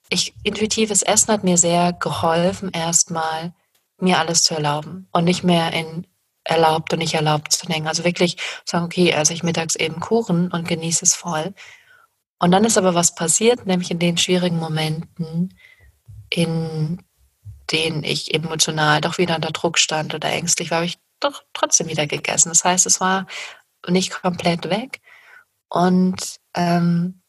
[0.08, 3.52] ich, intuitives Essen hat mir sehr geholfen, erstmal
[3.98, 6.06] mir alles zu erlauben und nicht mehr in
[6.44, 7.86] erlaubt und nicht erlaubt zu denken.
[7.86, 11.54] Also wirklich sagen, okay, also ich mittags eben Kuchen und genieße es voll.
[12.38, 15.54] Und dann ist aber was passiert, nämlich in den schwierigen Momenten,
[16.30, 17.02] in
[17.72, 21.88] denen ich emotional doch wieder unter Druck stand oder ängstlich war, habe ich doch trotzdem
[21.88, 22.48] wieder gegessen.
[22.48, 23.26] Das heißt, es war
[23.88, 25.00] nicht komplett weg.
[25.68, 27.22] Und ähm,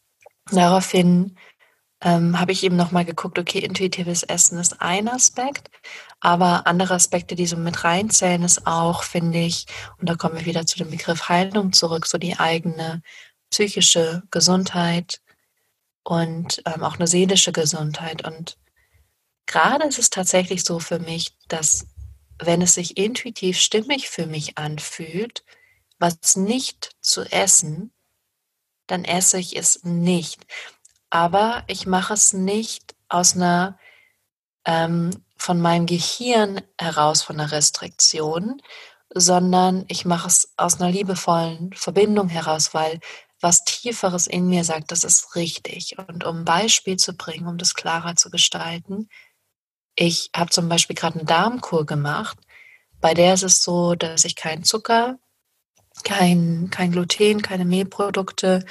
[0.50, 1.36] daraufhin
[2.02, 5.70] ähm, habe ich eben nochmal geguckt, okay, intuitives Essen ist ein Aspekt,
[6.20, 9.66] aber andere Aspekte, die so mit reinzählen, ist auch, finde ich,
[9.98, 13.02] und da kommen wir wieder zu dem Begriff Heilung zurück, so die eigene
[13.50, 15.20] psychische Gesundheit
[16.02, 18.26] und ähm, auch eine seelische Gesundheit.
[18.26, 18.56] Und
[19.46, 21.86] gerade ist es tatsächlich so für mich, dass
[22.38, 25.44] wenn es sich intuitiv stimmig für mich anfühlt,
[25.98, 27.92] was nicht zu essen,
[28.86, 30.46] dann esse ich es nicht.
[31.10, 33.78] Aber ich mache es nicht aus einer
[34.64, 38.62] ähm, von meinem Gehirn heraus von einer Restriktion,
[39.14, 43.00] sondern ich mache es aus einer liebevollen Verbindung heraus, weil
[43.40, 45.96] was Tieferes in mir sagt, das ist richtig.
[45.98, 49.08] Und um ein Beispiel zu bringen, um das klarer zu gestalten,
[49.94, 52.38] ich habe zum Beispiel gerade eine Darmkur gemacht,
[53.00, 55.18] bei der ist es so, dass ich keinen Zucker,
[56.04, 58.64] kein, kein Gluten, keine Mehlprodukte,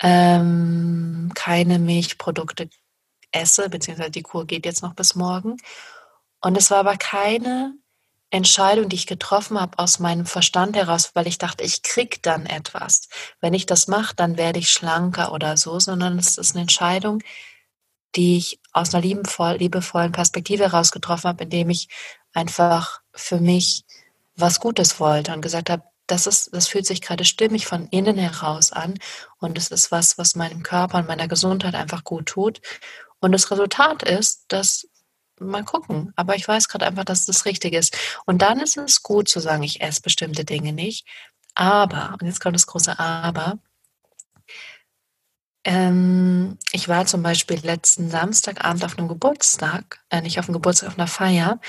[0.00, 2.70] ähm, keine Milchprodukte
[3.32, 5.56] esse, beziehungsweise die Kur geht jetzt noch bis morgen.
[6.40, 7.74] Und es war aber keine
[8.30, 12.46] Entscheidung, die ich getroffen habe aus meinem Verstand heraus, weil ich dachte, ich krieg dann
[12.46, 13.08] etwas.
[13.40, 17.22] Wenn ich das mache, dann werde ich schlanker oder so, sondern es ist eine Entscheidung,
[18.16, 21.88] die ich aus einer liebevoll, liebevollen Perspektive heraus getroffen habe, indem ich
[22.32, 23.84] einfach für mich
[24.36, 28.16] was Gutes wollte und gesagt habe, das ist, das fühlt sich gerade stimmig von innen
[28.16, 28.94] heraus an
[29.40, 32.60] und es ist was, was meinem Körper und meiner Gesundheit einfach gut tut.
[33.20, 34.88] Und das Resultat ist, dass
[35.40, 36.12] mal gucken.
[36.16, 37.96] Aber ich weiß gerade einfach, dass das richtig ist.
[38.26, 41.06] Und dann ist es gut zu sagen, ich esse bestimmte Dinge nicht.
[41.54, 43.58] Aber, und jetzt kommt das große Aber,
[45.64, 50.88] ähm, ich war zum Beispiel letzten Samstagabend auf einem Geburtstag, äh, nicht auf einem Geburtstag,
[50.88, 51.60] auf einer Feier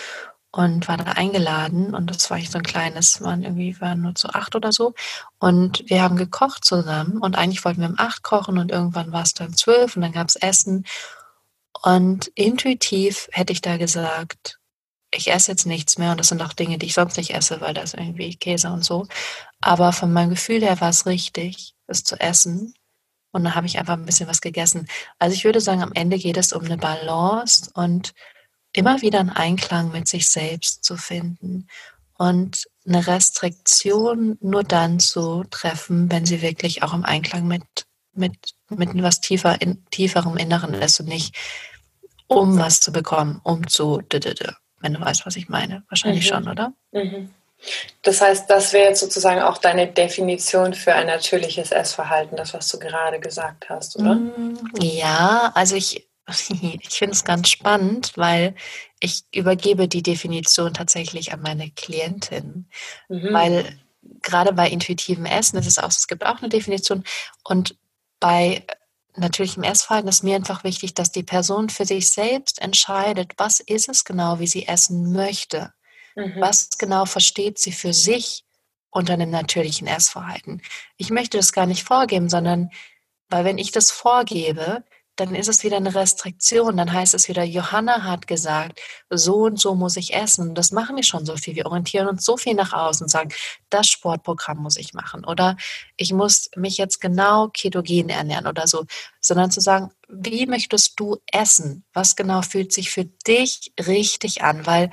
[0.51, 4.15] und war da eingeladen und das war ich so ein kleines, waren irgendwie waren nur
[4.15, 4.93] zu acht oder so
[5.39, 9.23] und wir haben gekocht zusammen und eigentlich wollten wir um acht kochen und irgendwann war
[9.23, 10.85] es dann zwölf und dann gab es Essen
[11.83, 14.59] und intuitiv hätte ich da gesagt,
[15.11, 17.61] ich esse jetzt nichts mehr und das sind auch Dinge, die ich sonst nicht esse,
[17.61, 19.07] weil das irgendwie Käse und so.
[19.61, 22.73] Aber von meinem Gefühl her war es richtig, es zu essen.
[23.31, 24.87] Und dann habe ich einfach ein bisschen was gegessen.
[25.19, 28.13] Also ich würde sagen, am Ende geht es um eine Balance und
[28.73, 31.67] immer wieder einen Einklang mit sich selbst zu finden
[32.17, 37.63] und eine Restriktion nur dann zu treffen, wenn sie wirklich auch im Einklang mit,
[38.13, 38.35] mit,
[38.69, 41.35] mit was tiefer in, tieferem Inneren ist und nicht
[42.27, 44.01] um was zu bekommen, um zu,
[44.81, 45.83] wenn du weißt, was ich meine.
[45.89, 46.35] Wahrscheinlich mhm.
[46.35, 46.73] schon, oder?
[46.91, 47.29] Mhm.
[48.03, 52.67] Das heißt, das wäre jetzt sozusagen auch deine Definition für ein natürliches Essverhalten, das, was
[52.69, 54.15] du gerade gesagt hast, oder?
[54.15, 58.55] Mm, ja, also ich, ich finde es ganz spannend, weil
[58.99, 62.69] ich übergebe die Definition tatsächlich an meine Klientin,
[63.07, 63.33] mhm.
[63.33, 63.79] weil
[64.21, 67.03] gerade bei intuitivem Essen ist es auch, es gibt auch eine Definition
[67.43, 67.75] und
[68.19, 68.65] bei
[69.15, 73.59] natürlich im Essverhalten ist mir einfach wichtig, dass die Person für sich selbst entscheidet, was
[73.59, 75.73] ist es genau, wie sie essen möchte.
[76.19, 76.41] Mhm.
[76.41, 78.43] Was genau versteht sie für sich
[78.89, 80.61] unter einem natürlichen Essverhalten?
[80.97, 82.69] Ich möchte das gar nicht vorgeben, sondern
[83.29, 84.83] weil wenn ich das vorgebe,
[85.19, 86.77] dann ist es wieder eine Restriktion.
[86.77, 88.79] Dann heißt es wieder, Johanna hat gesagt,
[89.09, 90.55] so und so muss ich essen.
[90.55, 91.55] Das machen wir schon so viel.
[91.55, 93.29] Wir orientieren uns so viel nach außen und sagen,
[93.69, 95.25] das Sportprogramm muss ich machen.
[95.25, 95.57] Oder
[95.97, 98.85] ich muss mich jetzt genau ketogen ernähren oder so.
[99.19, 101.83] Sondern zu sagen, wie möchtest du essen?
[101.93, 104.65] Was genau fühlt sich für dich richtig an?
[104.65, 104.89] Weil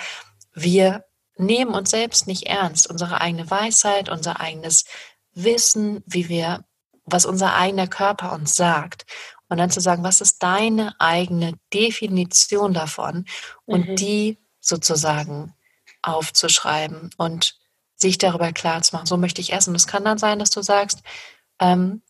[0.55, 1.06] wir
[1.37, 2.89] nehmen uns selbst nicht ernst.
[2.89, 4.85] Unsere eigene Weisheit, unser eigenes
[5.33, 6.65] Wissen, wie wir
[7.05, 9.07] was unser eigener Körper uns sagt
[9.49, 13.25] und dann zu sagen, was ist deine eigene Definition davon
[13.65, 13.97] und mhm.
[13.97, 15.55] die sozusagen
[16.03, 17.57] aufzuschreiben und
[17.95, 19.71] sich darüber klar zu machen, so möchte ich essen.
[19.71, 21.03] Und es kann dann sein, dass du sagst,
[21.61, 22.03] ähm,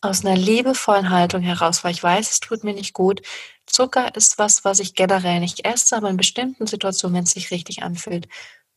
[0.00, 3.22] aus einer liebevollen Haltung heraus, weil ich weiß, es tut mir nicht gut.
[3.66, 7.50] Zucker ist was, was ich generell nicht esse, aber in bestimmten Situationen, wenn es sich
[7.50, 8.28] richtig anfühlt,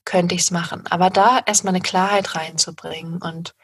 [0.05, 0.85] könnte ich es machen.
[0.87, 3.55] Aber da erstmal eine Klarheit reinzubringen und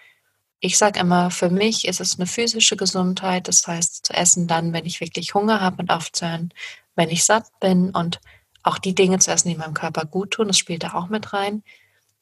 [0.62, 4.74] ich sage immer, für mich ist es eine physische Gesundheit, das heißt zu essen dann,
[4.74, 6.54] wenn ich wirklich Hunger habe und aufzuhören,
[6.96, 8.20] wenn ich satt bin und
[8.64, 11.32] auch die Dinge zu essen, die meinem Körper gut tun, das spielt da auch mit
[11.32, 11.64] rein.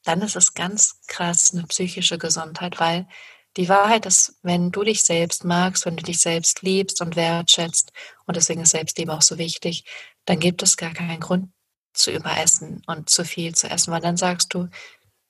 [0.04, 3.08] Dann ist es ganz krass eine psychische Gesundheit, weil
[3.58, 7.92] die Wahrheit ist, wenn du dich selbst magst, wenn du dich selbst liebst und wertschätzt,
[8.26, 9.84] und deswegen ist Selbstliebe auch so wichtig,
[10.26, 11.50] dann gibt es gar keinen Grund
[11.94, 14.68] zu überessen und zu viel zu essen, weil dann sagst du,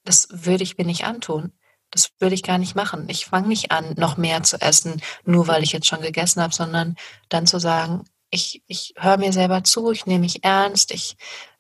[0.04, 1.54] das würde ich mir nicht antun.
[1.92, 3.08] Das würde ich gar nicht machen.
[3.08, 6.54] Ich fange nicht an, noch mehr zu essen, nur weil ich jetzt schon gegessen habe,
[6.54, 6.98] sondern
[7.30, 11.16] dann zu sagen, ich, ich höre mir selber zu, ich nehme mich ernst, ich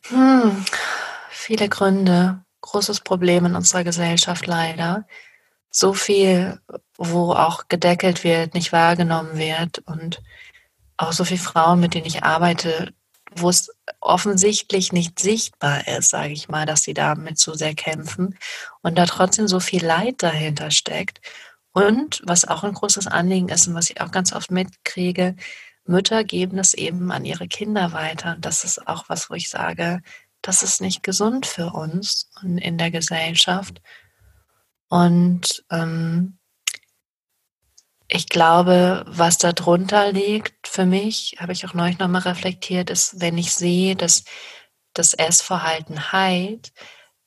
[0.09, 0.65] Hm,
[1.31, 2.41] viele Gründe.
[2.63, 5.07] Großes Problem in unserer Gesellschaft leider.
[5.71, 6.61] So viel,
[6.99, 10.21] wo auch gedeckelt wird, nicht wahrgenommen wird und
[10.97, 12.93] auch so viele Frauen, mit denen ich arbeite,
[13.33, 18.37] wo es offensichtlich nicht sichtbar ist, sage ich mal, dass sie damit so sehr kämpfen
[18.83, 21.21] und da trotzdem so viel Leid dahinter steckt.
[21.73, 25.37] Und was auch ein großes Anliegen ist und was ich auch ganz oft mitkriege,
[25.85, 28.35] Mütter geben es eben an ihre Kinder weiter.
[28.37, 30.03] Und das ist auch was, wo ich sage,
[30.43, 33.81] das ist nicht gesund für uns und in der Gesellschaft.
[34.89, 36.39] Und ähm,
[38.09, 43.21] ich glaube, was da drunter liegt für mich, habe ich auch neulich nochmal reflektiert, ist,
[43.21, 44.25] wenn ich sehe, dass
[44.95, 46.73] das Essverhalten heilt,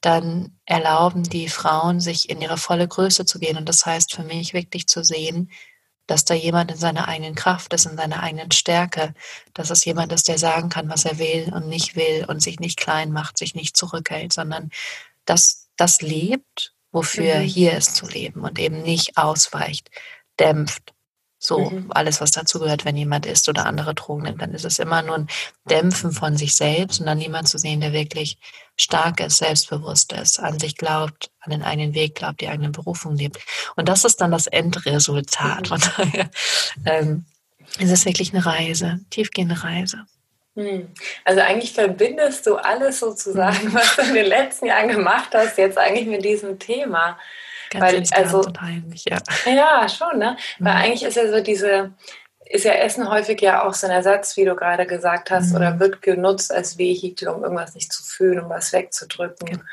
[0.03, 3.55] dann erlauben die Frauen, sich in ihre volle Größe zu gehen.
[3.55, 5.49] Und das heißt für mich wirklich zu sehen,
[6.07, 9.13] dass da jemand in seiner eigenen Kraft ist, in seiner eigenen Stärke,
[9.53, 12.59] dass es jemand ist, der sagen kann, was er will und nicht will und sich
[12.59, 14.71] nicht klein macht, sich nicht zurückhält, sondern
[15.23, 17.43] dass das lebt, wofür mhm.
[17.43, 19.89] hier ist zu leben und eben nicht ausweicht,
[20.37, 20.93] dämpft,
[21.39, 21.91] so mhm.
[21.93, 25.01] alles, was dazu gehört, wenn jemand isst oder andere Drogen nimmt, dann ist es immer
[25.01, 25.27] nur ein
[25.69, 28.37] Dämpfen von sich selbst und dann niemand zu sehen, der wirklich
[28.75, 33.15] stark ist, selbstbewusst ist, an sich glaubt, an den eigenen Weg glaubt, die eigene Berufung
[33.15, 33.37] lebt.
[33.75, 35.61] Und das ist dann das Endresultat.
[35.61, 35.65] Mhm.
[35.65, 36.29] Von daher
[36.85, 37.25] ähm,
[37.79, 40.05] ist es wirklich eine Reise, tiefgehende Reise.
[40.55, 40.89] Mhm.
[41.25, 43.73] Also eigentlich verbindest du alles sozusagen, mhm.
[43.73, 47.17] was du in den letzten Jahren gemacht hast, jetzt eigentlich mit diesem Thema.
[47.69, 49.17] Ganz Weil, also, und heimlich, ja.
[49.45, 50.37] Ja, schon, ne?
[50.59, 50.65] Mhm.
[50.65, 51.93] Weil eigentlich ist ja so diese,
[52.53, 55.55] ist ja Essen häufig ja auch so ein Ersatz, wie du gerade gesagt hast, mhm.
[55.55, 59.47] oder wird genutzt als Vehikel, um irgendwas nicht zu fühlen, um was wegzudrücken.
[59.47, 59.63] Genau.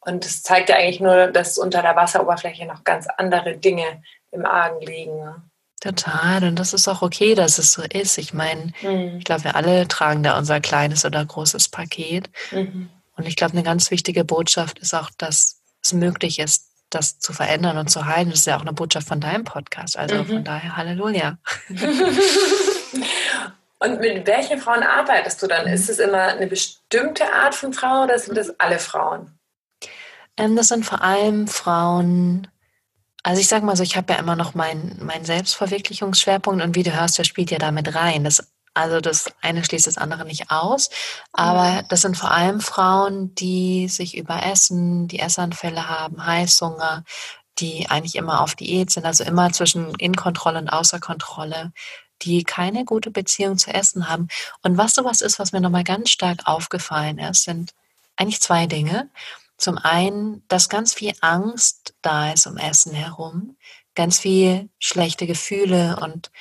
[0.00, 4.44] Und das zeigt ja eigentlich nur, dass unter der Wasseroberfläche noch ganz andere Dinge im
[4.44, 5.16] Argen liegen.
[5.16, 5.42] Ne?
[5.80, 6.42] Total.
[6.42, 8.18] Und das ist auch okay, dass es so ist.
[8.18, 9.18] Ich meine, mhm.
[9.18, 12.30] ich glaube, wir alle tragen da unser kleines oder großes Paket.
[12.50, 12.90] Mhm.
[13.16, 17.32] Und ich glaube, eine ganz wichtige Botschaft ist auch, dass es möglich ist, das zu
[17.32, 18.30] verändern und zu heilen.
[18.30, 19.98] Das ist ja auch eine Botschaft von deinem Podcast.
[19.98, 20.26] Also mhm.
[20.26, 21.38] von daher Halleluja.
[23.78, 25.66] und mit welchen Frauen arbeitest du dann?
[25.66, 29.38] Ist es immer eine bestimmte Art von Frau oder sind das alle Frauen?
[30.36, 32.48] Ähm, das sind vor allem Frauen,
[33.22, 36.82] also ich sage mal so, ich habe ja immer noch meinen mein Selbstverwirklichungsschwerpunkt und wie
[36.82, 38.24] du hörst, der spielt ja damit rein.
[38.24, 40.90] Das also das eine schließt das andere nicht aus.
[41.32, 41.88] Aber mhm.
[41.88, 47.04] das sind vor allem Frauen, die sich überessen, die Essanfälle haben, Heißhunger,
[47.60, 51.72] die eigentlich immer auf Diät sind, also immer zwischen Inkontrolle und Außerkontrolle,
[52.22, 54.28] die keine gute Beziehung zu Essen haben.
[54.62, 57.72] Und was sowas ist, was mir nochmal ganz stark aufgefallen ist, sind
[58.16, 59.08] eigentlich zwei Dinge.
[59.56, 63.56] Zum einen, dass ganz viel Angst da ist um Essen herum,
[63.94, 66.32] ganz viel schlechte Gefühle und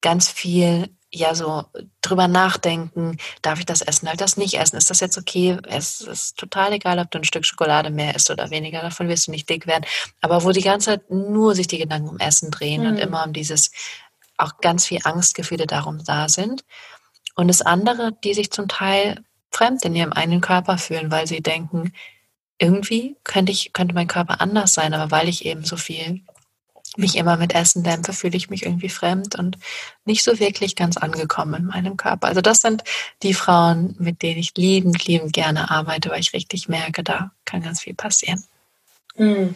[0.00, 1.64] ganz viel ja so
[2.02, 5.58] drüber nachdenken, darf ich das essen, halt das nicht essen, ist das jetzt okay?
[5.68, 9.26] Es ist total egal, ob du ein Stück Schokolade mehr isst oder weniger, davon wirst
[9.26, 9.84] du nicht dick werden.
[10.20, 12.88] Aber wo die ganze Zeit nur sich die Gedanken um Essen drehen mhm.
[12.88, 13.72] und immer um dieses,
[14.36, 16.64] auch ganz viel Angstgefühle darum da sind.
[17.34, 21.42] Und das andere, die sich zum Teil fremd in ihrem eigenen Körper fühlen, weil sie
[21.42, 21.92] denken,
[22.58, 26.22] irgendwie könnte ich, könnte mein Körper anders sein, aber weil ich eben so viel
[26.96, 29.58] mich immer mit Essen dämpfe, fühle ich mich irgendwie fremd und
[30.04, 32.28] nicht so wirklich ganz angekommen in meinem Körper.
[32.28, 32.82] Also das sind
[33.22, 37.62] die Frauen, mit denen ich liebend, liebend gerne arbeite, weil ich richtig merke, da kann
[37.62, 38.42] ganz viel passieren.
[39.16, 39.54] Hm.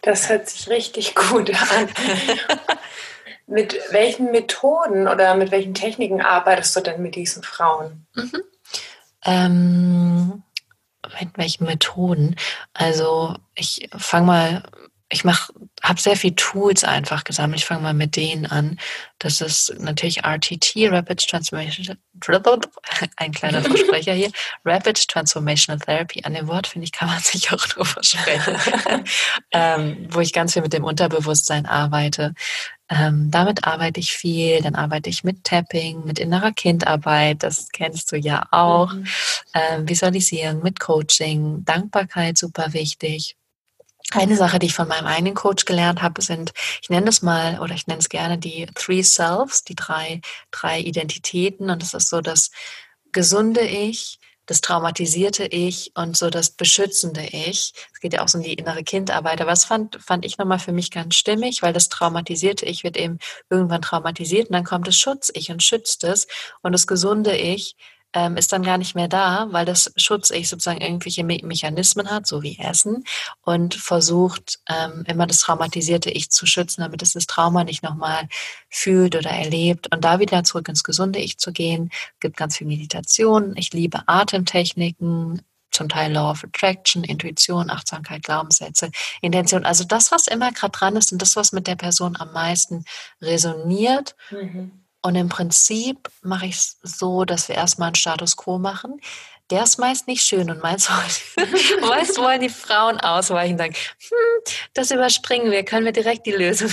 [0.00, 1.88] Das hört sich richtig gut an.
[3.46, 8.06] mit welchen Methoden oder mit welchen Techniken arbeitest du denn mit diesen Frauen?
[8.14, 8.42] Mhm.
[9.24, 10.42] Ähm,
[11.20, 12.36] mit welchen Methoden?
[12.72, 14.62] Also ich fange mal
[15.12, 15.52] ich mache,
[15.82, 17.60] habe sehr viel Tools einfach gesammelt.
[17.60, 18.78] Ich fange mal mit denen an.
[19.18, 21.98] Das ist natürlich RTT, Rapid Transformation,
[23.16, 24.30] ein kleiner Versprecher hier,
[24.64, 26.22] Rapid Transformational Therapy.
[26.24, 28.56] An dem Wort, finde ich, kann man sich auch nur versprechen.
[29.52, 32.32] ähm, wo ich ganz viel mit dem Unterbewusstsein arbeite.
[32.88, 34.62] Ähm, damit arbeite ich viel.
[34.62, 37.42] Dann arbeite ich mit Tapping, mit innerer Kindarbeit.
[37.42, 38.94] Das kennst du ja auch.
[38.94, 39.06] Mhm.
[39.54, 43.36] Ähm, Visualisierung, mit Coaching, Dankbarkeit, super wichtig
[44.14, 47.60] eine Sache, die ich von meinem eigenen Coach gelernt habe, sind, ich nenne es mal
[47.60, 51.70] oder ich nenne es gerne die Three Selves, die drei, drei Identitäten.
[51.70, 52.50] Und das ist so das
[53.12, 57.72] gesunde Ich, das traumatisierte Ich und so das beschützende Ich.
[57.92, 59.40] Es geht ja auch so um die innere Kindarbeit.
[59.40, 62.96] Aber das fand, fand ich nochmal für mich ganz stimmig, weil das traumatisierte Ich wird
[62.96, 63.18] eben
[63.50, 66.26] irgendwann traumatisiert und dann kommt das Schutz-Ich und schützt es.
[66.62, 67.76] Und das gesunde Ich
[68.14, 72.26] ähm, ist dann gar nicht mehr da, weil das Schutz-Ich sozusagen irgendwelche Me Mechanismen hat,
[72.26, 73.04] so wie Essen,
[73.42, 78.28] und versucht ähm, immer das traumatisierte Ich zu schützen, damit es das Trauma nicht nochmal
[78.68, 81.90] fühlt oder erlebt und da wieder zurück ins gesunde Ich zu gehen.
[82.20, 83.56] Gibt ganz viel Meditation.
[83.56, 88.90] Ich liebe Atemtechniken, zum Teil Law of Attraction, Intuition, Achtsamkeit, Glaubenssätze,
[89.22, 89.64] Intention.
[89.64, 92.84] Also das, was immer gerade dran ist und das, was mit der Person am meisten
[93.22, 94.14] resoniert.
[94.30, 99.00] Mhm und im Prinzip mache ich es so, dass wir erstmal einen Status quo machen.
[99.50, 100.88] Der ist meist nicht schön und meist,
[101.80, 106.32] meist wollen die Frauen ausweichen und sagen, hm, das überspringen wir, können wir direkt die
[106.32, 106.70] Lösung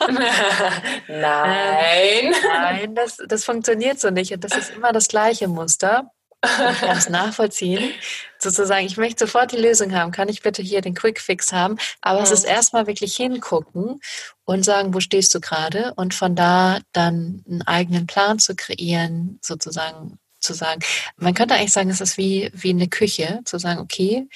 [0.00, 0.14] haben.
[1.08, 2.24] nein.
[2.24, 6.10] Ähm, nein, das, das funktioniert so nicht und das ist immer das gleiche Muster.
[6.44, 7.92] Ich kann es nachvollziehen.
[8.38, 10.12] Sozusagen, ich möchte sofort die Lösung haben.
[10.12, 11.76] Kann ich bitte hier den Quick Fix haben?
[12.00, 12.24] Aber mhm.
[12.24, 14.00] es ist erstmal wirklich hingucken
[14.44, 15.94] und sagen, wo stehst du gerade?
[15.96, 20.80] Und von da dann einen eigenen Plan zu kreieren, sozusagen zu sagen.
[21.16, 24.28] Man könnte eigentlich sagen, es ist wie, wie eine Küche, zu sagen, okay,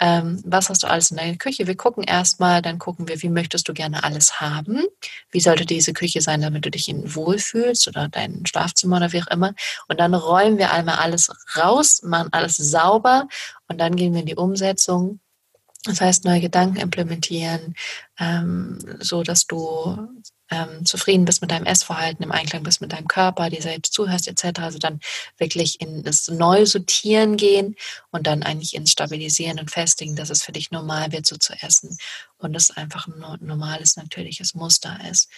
[0.00, 1.66] ähm, was hast du alles in deiner Küche?
[1.66, 4.82] Wir gucken erstmal, dann gucken wir, wie möchtest du gerne alles haben?
[5.30, 9.22] Wie sollte diese Küche sein, damit du dich in wohlfühlst oder dein Schlafzimmer oder wie
[9.22, 9.54] auch immer?
[9.88, 13.28] Und dann räumen wir einmal alles raus, machen alles sauber
[13.68, 15.20] und dann gehen wir in die Umsetzung.
[15.84, 17.74] Das heißt, neue Gedanken implementieren,
[18.18, 20.08] ähm, so dass du
[20.50, 24.28] ähm, zufrieden bist mit deinem Essverhalten, im Einklang bist mit deinem Körper, dir selbst zuhörst
[24.28, 24.60] etc.
[24.60, 25.00] Also dann
[25.38, 27.76] wirklich in das Neusortieren gehen
[28.10, 31.54] und dann eigentlich ins Stabilisieren und Festigen, dass es für dich normal wird, so zu
[31.60, 31.96] essen
[32.38, 35.28] und es einfach ein normales, natürliches Muster ist.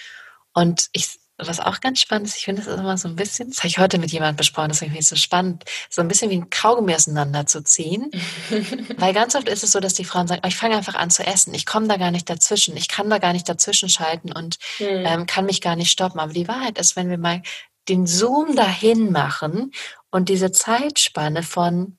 [0.55, 3.49] Und ich was auch ganz spannend ist, ich finde, das ist immer so ein bisschen,
[3.49, 6.31] das habe ich heute mit jemandem besprochen, das finde ich so spannend, so ein bisschen
[6.31, 8.11] wie ein Kaugummi auseinanderzuziehen.
[8.97, 11.11] Weil ganz oft ist es so, dass die Frauen sagen, oh, ich fange einfach an
[11.11, 14.33] zu essen, ich komme da gar nicht dazwischen, ich kann da gar nicht dazwischen schalten
[14.33, 14.87] und mhm.
[14.87, 16.21] ähm, kann mich gar nicht stoppen.
[16.21, 17.43] Aber die Wahrheit ist, wenn wir mal
[17.89, 19.73] den Zoom dahin machen
[20.11, 21.99] und diese Zeitspanne von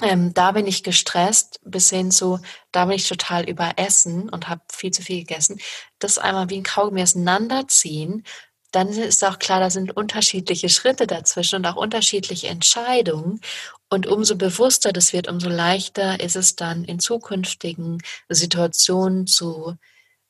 [0.00, 2.38] ähm, da bin ich gestresst, bis hin zu,
[2.70, 5.58] da bin ich total überessen und habe viel zu viel gegessen.
[5.98, 8.24] Das einmal wie ein Kaugummi auseinanderziehen
[8.70, 13.40] dann ist auch klar, da sind unterschiedliche Schritte dazwischen und auch unterschiedliche Entscheidungen.
[13.88, 19.76] Und umso bewusster das wird, umso leichter ist es dann in zukünftigen Situationen zu,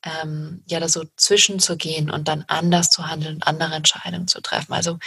[0.05, 4.73] ähm, ja, da so zwischenzugehen und dann anders zu handeln und andere Entscheidungen zu treffen.
[4.73, 4.99] Also,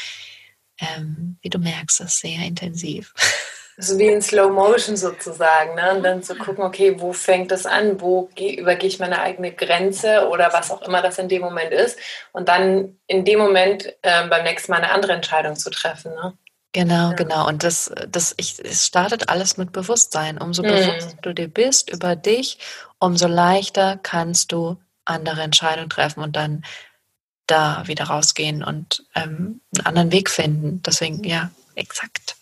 [0.80, 3.14] ähm, wie du merkst, das ist sehr intensiv.
[3.82, 5.96] so wie in Slow Motion sozusagen, ne?
[5.96, 10.30] Und dann zu gucken, okay, wo fängt das an, wo übergehe ich meine eigene Grenze
[10.30, 11.98] oder was auch immer das in dem Moment ist
[12.32, 16.38] und dann in dem Moment äh, beim nächsten Mal eine andere Entscheidung zu treffen, ne?
[16.74, 17.14] Genau, ja.
[17.14, 17.48] genau.
[17.48, 20.38] Und das, das, ich, es startet alles mit Bewusstsein.
[20.38, 20.68] Umso mhm.
[20.68, 22.60] bewusster du dir bist über dich,
[23.00, 26.64] umso leichter kannst du andere Entscheidungen treffen und dann
[27.48, 30.82] da wieder rausgehen und ähm, einen anderen Weg finden.
[30.84, 32.38] Deswegen, ja, exakt.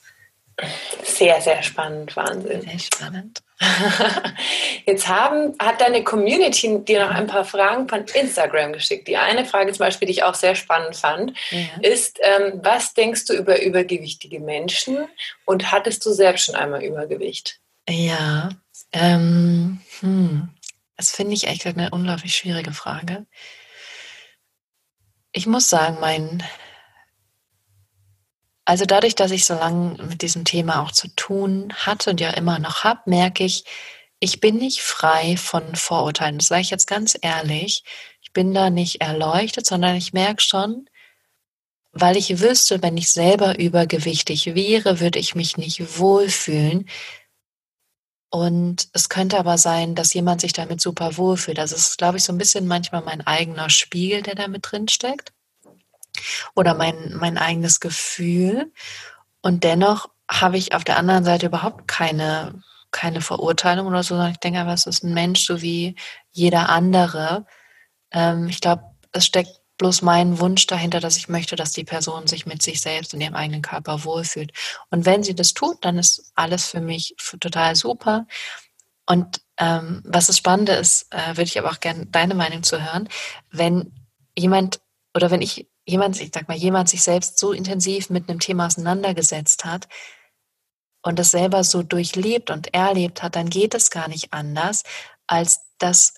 [1.04, 2.62] Sehr, sehr spannend, Wahnsinn.
[2.62, 3.42] Sehr spannend.
[4.86, 9.08] Jetzt haben, hat deine Community dir noch ein paar Fragen von Instagram geschickt.
[9.08, 11.60] Die eine Frage zum Beispiel, die ich auch sehr spannend fand, ja.
[11.82, 15.08] ist, ähm, was denkst du über übergewichtige Menschen
[15.46, 17.60] und hattest du selbst schon einmal Übergewicht?
[17.90, 18.50] Ja,
[18.94, 20.50] ähm, hm,
[20.96, 23.26] das finde ich echt eine unglaublich schwierige Frage.
[25.32, 26.44] Ich muss sagen, mein
[28.70, 32.30] also dadurch, dass ich so lange mit diesem Thema auch zu tun hatte und ja
[32.30, 33.66] immer noch habe, merke ich,
[34.20, 36.38] ich bin nicht frei von Vorurteilen.
[36.38, 37.84] Das sage ich jetzt ganz ehrlich.
[38.22, 40.88] ich bin da nicht erleuchtet, sondern ich merke schon,
[41.94, 46.88] weil ich wüsste, wenn ich selber übergewichtig wäre, würde ich mich nicht wohlfühlen.
[48.30, 51.58] Und es könnte aber sein, dass jemand sich damit super wohlfühlt.
[51.58, 54.88] Das ist, glaube ich, so ein bisschen manchmal mein eigener Spiegel, der da mit drin
[54.88, 55.34] steckt.
[56.56, 58.72] Oder mein, mein eigenes Gefühl.
[59.42, 62.62] Und dennoch habe ich auf der anderen Seite überhaupt keine,
[62.92, 65.96] keine Verurteilung oder so, sondern ich denke aber, es ist ein Mensch, so wie
[66.32, 67.46] jeder andere.
[68.12, 72.28] Ähm, ich glaube, es steckt bloß mein Wunsch dahinter, dass ich möchte, dass die Person
[72.28, 74.52] sich mit sich selbst und ihrem eigenen Körper wohlfühlt.
[74.92, 78.28] Und wenn sie das tut, dann ist alles für mich total super.
[79.08, 82.84] Und ähm, was das Spannende ist, äh, würde ich aber auch gerne deine Meinung zu
[82.84, 83.10] hören,
[83.52, 83.92] wenn
[84.38, 84.82] jemand
[85.16, 88.68] oder wenn ich jemand, ich sag mal, jemand sich selbst so intensiv mit einem Thema
[88.68, 89.88] auseinandergesetzt hat
[91.02, 94.84] und das selber so durchlebt und erlebt hat, dann geht es gar nicht anders,
[95.28, 96.14] als dass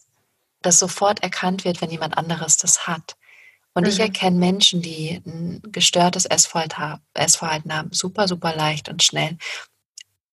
[0.61, 3.15] das sofort erkannt wird, wenn jemand anderes das hat.
[3.73, 3.89] Und mhm.
[3.89, 9.37] ich erkenne Menschen, die ein gestörtes Essverhalten haben, super, super leicht und schnell.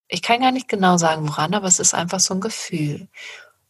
[0.08, 3.08] Ich kann gar nicht genau sagen, woran, aber es ist einfach so ein Gefühl.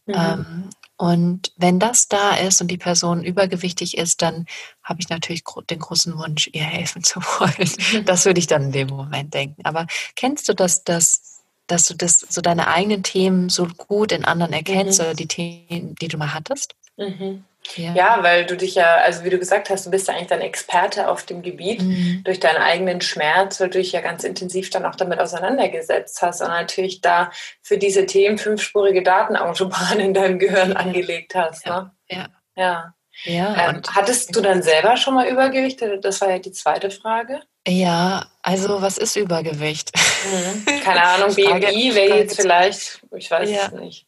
[0.05, 0.13] Mhm.
[0.15, 4.45] Ähm, und wenn das da ist und die Person übergewichtig ist, dann
[4.83, 8.05] habe ich natürlich den großen Wunsch, ihr helfen zu wollen.
[8.05, 9.61] Das würde ich dann in dem Moment denken.
[9.63, 9.87] Aber
[10.17, 14.51] kennst du das, dass, dass du das, so deine eigenen Themen so gut in anderen
[14.51, 15.05] erkennst mhm.
[15.05, 16.75] oder die Themen, die du mal hattest?
[16.97, 17.45] Mhm.
[17.75, 17.93] Ja.
[17.93, 18.23] ja.
[18.23, 21.07] weil du dich ja, also wie du gesagt hast, du bist ja eigentlich dann Experte
[21.07, 22.21] auf dem Gebiet mhm.
[22.23, 26.41] durch deinen eigenen Schmerz, weil du dich ja ganz intensiv dann auch damit auseinandergesetzt hast
[26.41, 27.31] und natürlich da
[27.61, 31.65] für diese Themen fünfspurige Datenautobahn in deinem Gehirn angelegt hast.
[31.65, 31.91] Ne?
[32.09, 32.27] Ja.
[32.55, 32.93] Ja.
[33.23, 35.81] ja ähm, hattest du dann selber schon mal Übergewicht?
[36.01, 37.41] Das war ja die zweite Frage.
[37.67, 39.91] Ja, also was ist Übergewicht?
[39.95, 40.81] Mhm.
[40.81, 44.07] Keine Ahnung, BMI wäre jetzt vielleicht, ich weiß es nicht.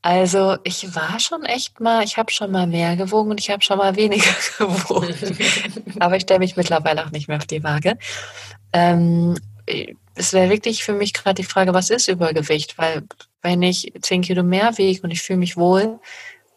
[0.00, 3.62] Also ich war schon echt mal, ich habe schon mal mehr gewogen und ich habe
[3.62, 5.14] schon mal weniger gewogen.
[5.98, 7.98] Aber ich stelle mich mittlerweile auch nicht mehr auf die Waage.
[8.72, 9.36] Ähm,
[10.14, 12.78] es wäre wirklich für mich gerade die Frage, was ist Übergewicht?
[12.78, 13.04] Weil
[13.42, 15.98] wenn ich zehn Kilo mehr wiege und ich fühle mich wohl,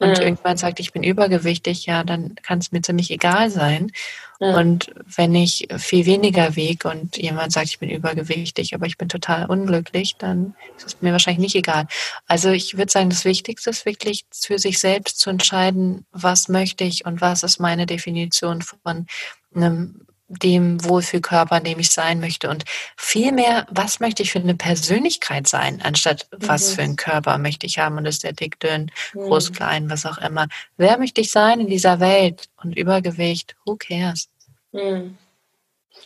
[0.01, 0.23] und mhm.
[0.23, 3.91] irgendwann sagt, ich bin übergewichtig, ja, dann kann es mir ziemlich egal sein.
[4.39, 4.53] Mhm.
[4.55, 9.09] Und wenn ich viel weniger wiege und jemand sagt, ich bin übergewichtig, aber ich bin
[9.09, 11.85] total unglücklich, dann ist es mir wahrscheinlich nicht egal.
[12.25, 16.83] Also ich würde sagen, das Wichtigste ist wirklich für sich selbst zu entscheiden, was möchte
[16.83, 19.05] ich und was ist meine Definition von
[19.53, 20.01] einem
[20.37, 22.63] dem Wohlfühlkörper, in dem ich sein möchte und
[22.97, 26.47] vielmehr, was möchte ich für eine Persönlichkeit sein, anstatt mhm.
[26.47, 29.19] was für einen Körper möchte ich haben und ist der dick, dünn, mhm.
[29.21, 30.47] groß, klein, was auch immer.
[30.77, 34.29] Wer möchte ich sein in dieser Welt und Übergewicht, who cares?
[34.71, 35.17] Mhm.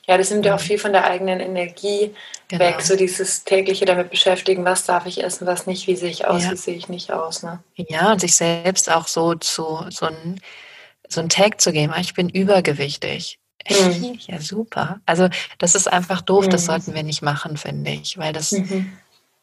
[0.07, 2.13] Ja, das nimmt ja auch viel von der eigenen Energie
[2.47, 2.63] genau.
[2.63, 6.27] weg, so dieses tägliche damit beschäftigen, was darf ich essen, was nicht, wie sehe ich
[6.27, 6.51] aus, ja.
[6.51, 7.41] wie sehe ich nicht aus.
[7.41, 7.63] Ne?
[7.75, 10.39] Ja, und sich selbst auch so zu so ein
[11.07, 13.39] so ein Tag zu geben, ah, ich bin übergewichtig.
[13.69, 14.19] Mhm.
[14.27, 14.99] Ja, super.
[15.05, 16.49] Also das ist einfach doof, mhm.
[16.51, 18.91] das sollten wir nicht machen, finde ich, weil das, mhm.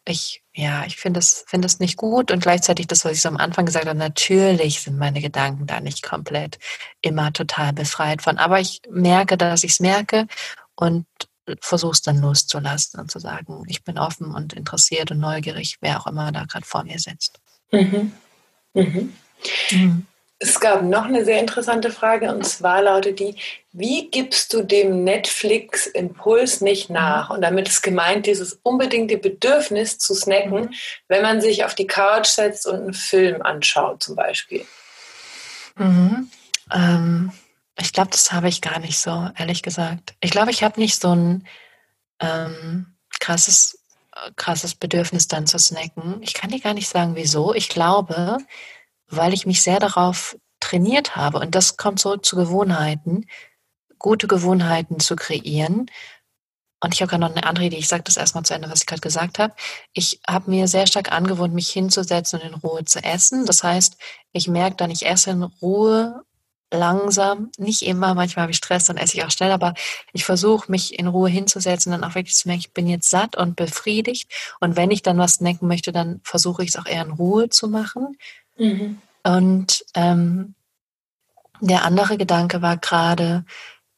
[0.05, 3.29] ich, ja, ich finde es finde es nicht gut und gleichzeitig das, was ich so
[3.29, 6.59] am Anfang gesagt habe, natürlich sind meine Gedanken da nicht komplett
[7.01, 10.27] immer total befreit von, aber ich merke, dass ich es merke
[10.77, 11.07] und
[11.61, 16.01] versuche es dann loszulassen und zu sagen, ich bin offen und interessiert und neugierig, wer
[16.01, 17.41] auch immer da gerade vor mir sitzt.
[17.73, 18.13] Mhm.
[18.75, 19.13] Mhm.
[20.43, 23.37] Es gab noch eine sehr interessante Frage und zwar lautet die,
[23.71, 26.95] wie gibst du dem Netflix-Impuls nicht mhm.
[26.95, 27.31] nach?
[27.31, 30.75] Und damit ist gemeint dieses unbedingte Bedürfnis zu snacken, mhm.
[31.07, 34.67] wenn man sich auf die Couch setzt und einen Film anschaut zum Beispiel.
[35.77, 36.29] Mhm.
[36.73, 37.33] Ähm,
[37.79, 40.15] ich glaube, das habe ich gar nicht so, ehrlich gesagt.
[40.21, 41.47] Ich glaube, ich habe nicht so ein
[42.19, 43.79] ähm, krasses,
[44.35, 46.21] krasses Bedürfnis dann zu snacken.
[46.21, 47.55] Ich kann dir gar nicht sagen, wieso.
[47.55, 48.39] Ich glaube,
[49.13, 51.39] weil ich mich sehr darauf trainiert habe.
[51.39, 53.27] Und das kommt zurück zu Gewohnheiten,
[53.99, 55.91] gute Gewohnheiten zu kreieren.
[56.81, 57.77] Und ich habe gerade noch eine andere Idee.
[57.77, 59.55] Ich sage das erstmal zu Ende, was ich gerade gesagt habe.
[59.93, 63.47] Ich habe mir sehr stark angewohnt, mich hinzusetzen und in Ruhe zu essen.
[63.47, 63.97] Das heißt,
[64.33, 66.25] ich merke dann, ich esse in Ruhe
[66.73, 69.75] langsam, nicht immer, manchmal habe ich Stress, dann esse ich auch schnell, aber
[70.13, 73.11] ich versuche, mich in Ruhe hinzusetzen und dann auch wirklich zu merken, ich bin jetzt
[73.11, 74.33] satt und befriedigt.
[74.61, 77.49] Und wenn ich dann was snacken möchte, dann versuche ich es auch eher in Ruhe
[77.51, 78.17] zu machen.
[78.57, 79.01] Mhm.
[79.25, 80.55] Und ähm,
[81.61, 83.45] der andere Gedanke war gerade,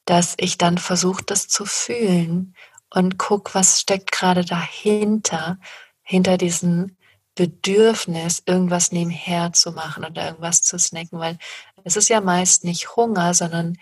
[0.05, 2.55] dass ich dann versuche, das zu fühlen
[2.91, 5.59] und guck, was steckt gerade dahinter,
[6.03, 6.97] hinter diesem
[7.35, 11.39] Bedürfnis, irgendwas nebenher zu machen oder irgendwas zu snacken, weil
[11.83, 13.77] es ist ja meist nicht Hunger, sondern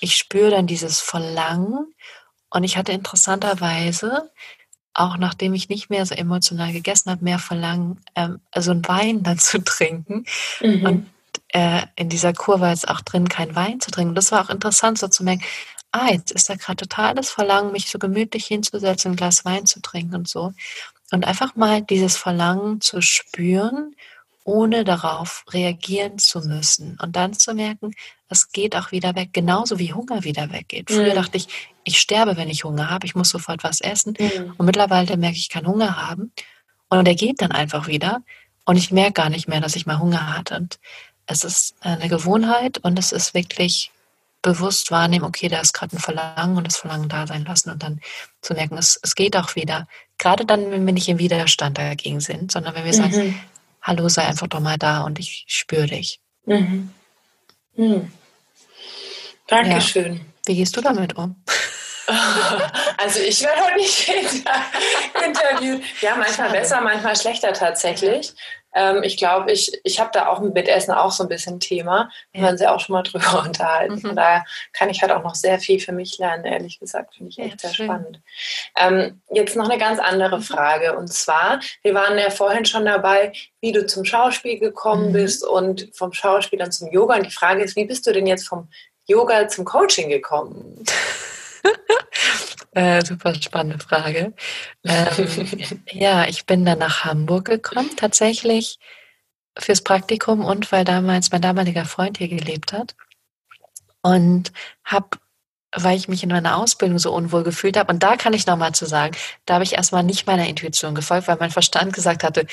[0.00, 1.92] ich spüre dann dieses Verlangen
[2.50, 4.30] und ich hatte interessanterweise
[4.98, 9.22] auch nachdem ich nicht mehr so emotional gegessen habe, mehr verlangen, ähm, also einen Wein
[9.22, 10.24] dann zu trinken.
[10.60, 10.84] Mhm.
[10.84, 11.06] Und
[11.48, 14.14] äh, in dieser Kur war jetzt auch drin, kein Wein zu trinken.
[14.14, 15.44] Das war auch interessant, so zu merken,
[15.92, 19.80] ah, jetzt ist da gerade totales Verlangen, mich so gemütlich hinzusetzen, ein Glas Wein zu
[19.80, 20.52] trinken und so.
[21.10, 23.94] Und einfach mal dieses Verlangen zu spüren,
[24.48, 26.98] ohne darauf reagieren zu müssen.
[27.02, 27.94] Und dann zu merken,
[28.30, 30.90] es geht auch wieder weg, genauso wie Hunger wieder weggeht.
[30.90, 31.16] Früher mhm.
[31.16, 31.48] dachte ich,
[31.84, 34.14] ich sterbe, wenn ich Hunger habe, ich muss sofort was essen.
[34.18, 34.54] Mhm.
[34.56, 36.32] Und mittlerweile merke ich, ich kann Hunger haben.
[36.88, 38.22] Und der geht dann einfach wieder.
[38.64, 40.56] Und ich merke gar nicht mehr, dass ich mal Hunger hatte.
[40.56, 40.78] Und
[41.26, 43.90] es ist eine Gewohnheit und es ist wirklich
[44.40, 47.82] bewusst wahrnehmen, okay, da ist gerade ein Verlangen und das Verlangen da sein lassen und
[47.82, 48.00] dann
[48.40, 49.86] zu merken, es, es geht auch wieder.
[50.16, 53.34] Gerade dann, wenn wir nicht im Widerstand dagegen sind, sondern wenn wir mhm.
[53.82, 56.20] Hallo, sei einfach doch mal da und ich spüre dich.
[56.46, 56.92] Mhm.
[57.76, 58.12] Mhm.
[59.46, 60.14] Dankeschön.
[60.16, 60.20] Ja.
[60.46, 61.42] Wie gehst du damit um?
[62.96, 64.08] Also ich werde heute nicht
[65.26, 65.82] interviewt.
[66.00, 68.32] Ja, manchmal besser, manchmal schlechter tatsächlich.
[68.74, 72.10] Ähm, ich glaube, ich, ich habe da auch mit Essen auch so ein bisschen Thema.
[72.32, 72.48] Wir ja.
[72.48, 73.94] haben sie auch schon mal drüber unterhalten.
[73.94, 74.00] Mhm.
[74.00, 77.14] Von daher kann ich halt auch noch sehr viel für mich lernen, ehrlich gesagt.
[77.14, 77.86] Finde ich echt ja, sehr schön.
[77.86, 78.20] spannend.
[78.78, 80.42] Ähm, jetzt noch eine ganz andere mhm.
[80.42, 80.96] Frage.
[80.96, 85.12] Und zwar, wir waren ja vorhin schon dabei, wie du zum Schauspiel gekommen mhm.
[85.12, 87.16] bist und vom Schauspiel dann zum Yoga.
[87.16, 88.68] Und die Frage ist, wie bist du denn jetzt vom
[89.06, 90.84] Yoga zum Coaching gekommen?
[92.72, 94.34] Äh, super spannende Frage.
[94.84, 98.78] Ähm, ja, ich bin dann nach Hamburg gekommen, tatsächlich
[99.58, 102.94] fürs Praktikum und weil damals mein damaliger Freund hier gelebt hat.
[104.02, 104.52] Und
[104.84, 105.18] habe,
[105.74, 108.72] weil ich mich in meiner Ausbildung so unwohl gefühlt habe, und da kann ich nochmal
[108.72, 109.16] zu sagen,
[109.46, 112.46] da habe ich erstmal nicht meiner Intuition gefolgt, weil mein Verstand gesagt hatte,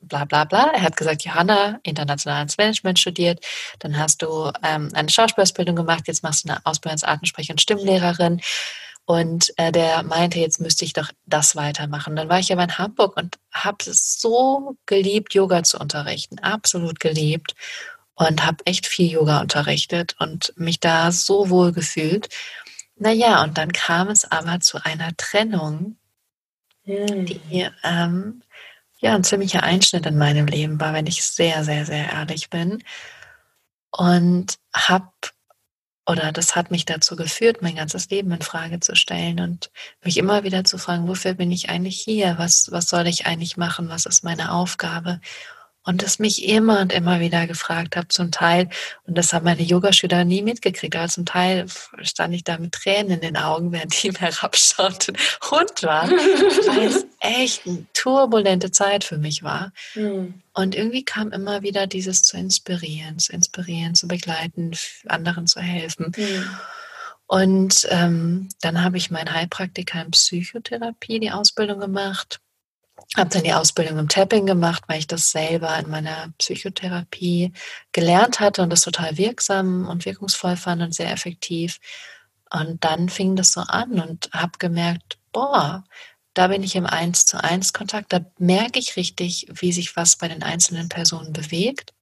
[0.00, 0.70] bla bla bla.
[0.74, 3.44] Er hat gesagt, Johanna, internationales Management studiert,
[3.78, 7.60] dann hast du ähm, eine Schauspielausbildung gemacht, jetzt machst du eine Ausbildung als Artensprecher und
[7.60, 8.40] Stimmlehrerin.
[9.06, 12.16] Und äh, der meinte, jetzt müsste ich doch das weitermachen.
[12.16, 17.00] Dann war ich aber in Hamburg und habe es so geliebt, Yoga zu unterrichten, absolut
[17.00, 17.54] geliebt
[18.14, 22.28] und habe echt viel Yoga unterrichtet und mich da so wohl gefühlt.
[22.96, 25.96] Naja, und dann kam es aber zu einer Trennung,
[26.84, 27.26] hm.
[27.26, 28.42] die ähm,
[29.00, 32.82] ja ein ziemlicher Einschnitt in meinem Leben war, wenn ich sehr, sehr, sehr ehrlich bin.
[33.90, 35.10] Und habe
[36.06, 39.70] oder das hat mich dazu geführt, mein ganzes Leben in Frage zu stellen und
[40.04, 42.34] mich immer wieder zu fragen, wofür bin ich eigentlich hier?
[42.38, 43.88] Was, was soll ich eigentlich machen?
[43.88, 45.20] Was ist meine Aufgabe?
[45.86, 48.70] Und es mich immer und immer wieder gefragt habe, zum Teil,
[49.06, 51.66] und das haben meine Yogaschüler nie mitgekriegt, aber zum Teil
[52.02, 55.16] stand ich da mit Tränen in den Augen, während die mir herabschauten
[55.50, 59.72] und war, weil es echt eine turbulente Zeit für mich war.
[59.94, 60.42] Mhm.
[60.54, 64.72] Und irgendwie kam immer wieder dieses zu inspirieren, zu inspirieren, zu begleiten,
[65.06, 66.12] anderen zu helfen.
[66.16, 66.50] Mhm.
[67.26, 72.40] Und ähm, dann habe ich mein Heilpraktiker in Psychotherapie, die Ausbildung gemacht
[73.16, 77.52] habe dann die Ausbildung im Tapping gemacht, weil ich das selber in meiner Psychotherapie
[77.92, 81.78] gelernt hatte und das total wirksam und wirkungsvoll fand und sehr effektiv.
[82.50, 85.84] Und dann fing das so an und habe gemerkt, boah,
[86.34, 90.16] da bin ich im Eins zu eins Kontakt, da merke ich richtig, wie sich was
[90.16, 91.92] bei den einzelnen Personen bewegt.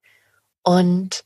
[0.63, 1.25] Und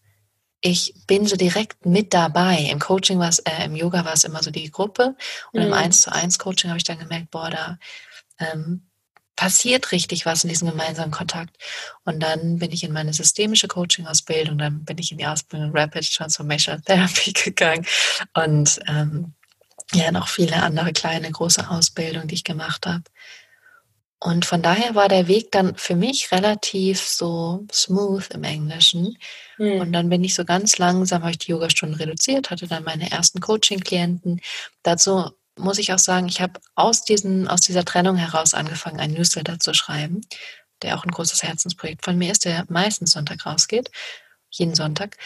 [0.61, 2.69] ich bin so direkt mit dabei.
[2.71, 5.15] Im Coaching war es, äh, im Yoga war es immer so die Gruppe
[5.53, 5.69] und mhm.
[5.69, 7.79] im Eins zu eins Coaching habe ich dann gemerkt, boah, da
[8.39, 8.87] ähm,
[9.37, 11.57] passiert richtig was in diesem gemeinsamen Kontakt.
[12.05, 16.13] Und dann bin ich in meine systemische Coaching-Ausbildung, dann bin ich in die Ausbildung Rapid
[16.13, 17.87] Transformational Therapy gegangen
[18.35, 19.35] und ähm,
[19.93, 23.05] ja, noch viele andere kleine, große Ausbildungen, die ich gemacht habe.
[24.19, 29.19] Und von daher war der Weg dann für mich relativ so smooth im Englischen.
[29.59, 29.81] Mhm.
[29.81, 33.11] Und dann bin ich so ganz langsam, habe ich die Yogastunden reduziert, hatte dann meine
[33.11, 34.41] ersten Coaching-Klienten.
[34.83, 39.15] Dazu muss ich auch sagen, ich habe aus, diesen, aus dieser Trennung heraus angefangen, einen
[39.15, 40.21] Newsletter zu schreiben,
[40.83, 43.91] der auch ein großes Herzensprojekt von mir ist, der meistens Sonntag rausgeht,
[44.51, 45.17] jeden Sonntag.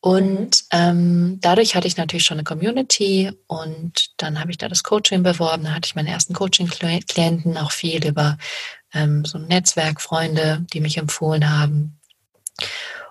[0.00, 0.78] Und mhm.
[0.78, 5.22] ähm, dadurch hatte ich natürlich schon eine Community und dann habe ich da das Coaching
[5.22, 5.64] beworben.
[5.64, 8.38] Da hatte ich meine ersten Coaching-Klienten, auch viel über
[8.92, 11.98] ähm, so ein Netzwerk, Freunde, die mich empfohlen haben.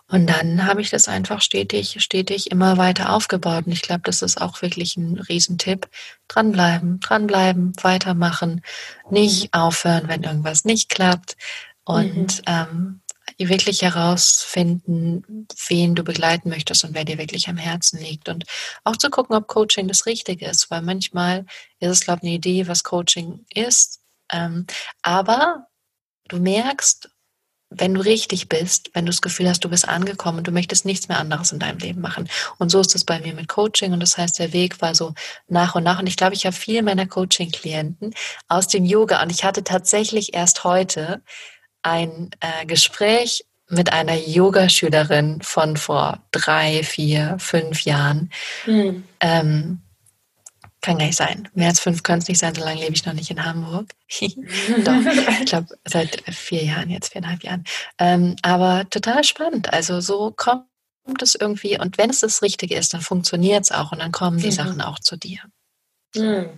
[0.07, 3.65] Und dann habe ich das einfach stetig, stetig immer weiter aufgebaut.
[3.65, 5.89] Und ich glaube, das ist auch wirklich ein Riesentipp.
[6.27, 8.61] Dranbleiben, dranbleiben, weitermachen,
[9.09, 11.35] nicht aufhören, wenn irgendwas nicht klappt.
[11.83, 12.43] Und mhm.
[12.45, 13.01] ähm,
[13.37, 18.29] wirklich herausfinden, wen du begleiten möchtest und wer dir wirklich am Herzen liegt.
[18.29, 18.45] Und
[18.83, 21.45] auch zu gucken, ob Coaching das Richtige ist, weil manchmal
[21.79, 24.01] ist es, glaube ich, eine Idee, was Coaching ist.
[24.31, 24.65] Ähm,
[25.01, 25.67] aber
[26.27, 27.09] du merkst,
[27.77, 30.85] wenn du richtig bist, wenn du das Gefühl hast, du bist angekommen und du möchtest
[30.85, 32.29] nichts mehr anderes in deinem Leben machen.
[32.57, 33.93] Und so ist es bei mir mit Coaching.
[33.93, 35.13] Und das heißt, der Weg war so
[35.47, 35.99] nach und nach.
[35.99, 38.13] Und ich glaube, ich habe viele meiner Coaching-Klienten
[38.47, 39.21] aus dem Yoga.
[39.21, 41.21] Und ich hatte tatsächlich erst heute
[41.81, 48.31] ein äh, Gespräch mit einer Yogaschülerin von vor drei, vier, fünf Jahren.
[48.65, 49.03] Hm.
[49.19, 49.81] Ähm,
[50.85, 51.49] kann gar nicht sein.
[51.53, 53.87] Mehr als fünf können es nicht sein, solange lebe ich noch nicht in Hamburg.
[54.19, 57.63] Doch, ich glaube, seit vier Jahren, jetzt viereinhalb Jahren.
[57.99, 59.73] Ähm, aber total spannend.
[59.73, 60.65] Also so kommt
[61.21, 64.37] es irgendwie und wenn es das Richtige ist, dann funktioniert es auch und dann kommen
[64.37, 64.51] die mhm.
[64.51, 65.39] Sachen auch zu dir.
[66.15, 66.49] Mhm.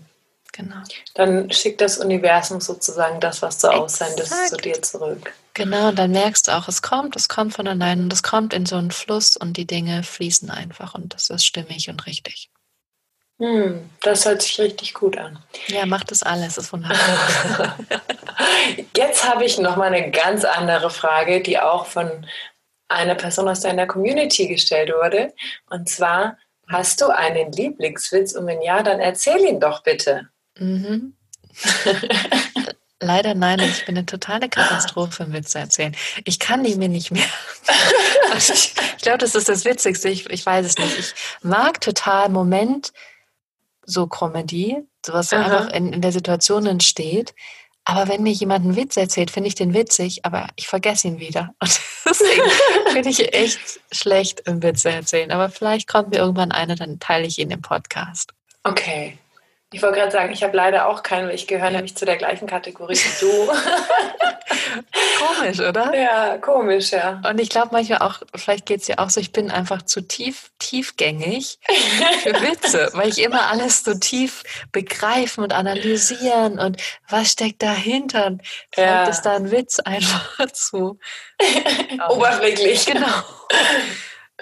[0.53, 0.82] Genau.
[1.13, 5.34] Dann schickt das Universum sozusagen das, was du aussendest, zu dir zurück.
[5.53, 8.53] Genau, und dann merkst du auch, es kommt, es kommt von allein und es kommt
[8.53, 12.49] in so einen Fluss und die Dinge fließen einfach und das ist stimmig und richtig.
[13.39, 15.38] Hm, das hört sich richtig gut an.
[15.67, 16.97] Ja, macht das alles, ist wunderbar.
[18.95, 22.25] Jetzt habe ich noch mal eine ganz andere Frage, die auch von
[22.88, 25.33] einer Person aus deiner Community gestellt wurde.
[25.69, 28.33] Und zwar, hast du einen Lieblingswitz?
[28.33, 30.29] Und wenn ja, dann erzähl ihn doch bitte.
[30.57, 31.15] Mhm.
[32.99, 35.95] Leider nein, ich bin eine totale Katastrophe im Witze erzählen.
[36.25, 37.23] Ich kann die mir nicht mehr.
[38.29, 40.09] Also ich, ich glaube, das ist das Witzigste.
[40.09, 40.99] Ich, ich weiß es nicht.
[40.99, 42.91] Ich mag total Moment
[43.88, 47.33] so Comedy, sowas so einfach in, in der Situation entsteht.
[47.85, 51.19] Aber wenn mir jemand einen Witz erzählt, finde ich den witzig, aber ich vergesse ihn
[51.19, 51.55] wieder.
[51.61, 52.43] Und deswegen
[52.91, 55.31] finde ich echt schlecht im Witze erzählen.
[55.31, 58.33] Aber vielleicht kommt mir irgendwann einer, dann teile ich ihn im Podcast.
[58.63, 59.17] Okay.
[59.74, 62.47] Ich wollte gerade sagen, ich habe leider auch keinen, ich gehöre nämlich zu der gleichen
[62.47, 63.51] Kategorie wie du.
[65.28, 65.93] komisch, oder?
[65.93, 67.22] Ja, komisch, ja.
[67.30, 70.01] Und ich glaube manchmal auch, vielleicht geht es ja auch so, ich bin einfach zu
[70.01, 71.59] tief, tiefgängig
[72.24, 78.38] für Witze, weil ich immer alles so tief begreifen und analysieren und was steckt dahinter.
[78.72, 79.03] Vielleicht ja.
[79.09, 80.97] ist da ein Witz einfach zu
[82.09, 82.86] oberflächlich.
[82.86, 83.24] Genau.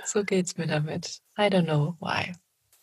[0.03, 1.19] So geht es mir damit.
[1.37, 2.33] I don't know why.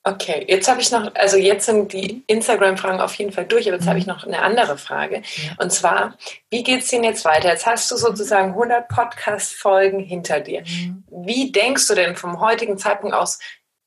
[0.05, 3.77] Okay, jetzt habe ich noch, also jetzt sind die Instagram-Fragen auf jeden Fall durch, aber
[3.77, 3.91] jetzt mhm.
[3.91, 5.23] habe ich noch eine andere Frage.
[5.59, 6.17] Und zwar,
[6.51, 7.51] wie geht es denn jetzt weiter?
[7.51, 10.63] Jetzt hast du sozusagen 100 Podcast-Folgen hinter dir.
[10.63, 11.05] Mhm.
[11.09, 13.39] Wie denkst du denn vom heutigen Zeitpunkt aus,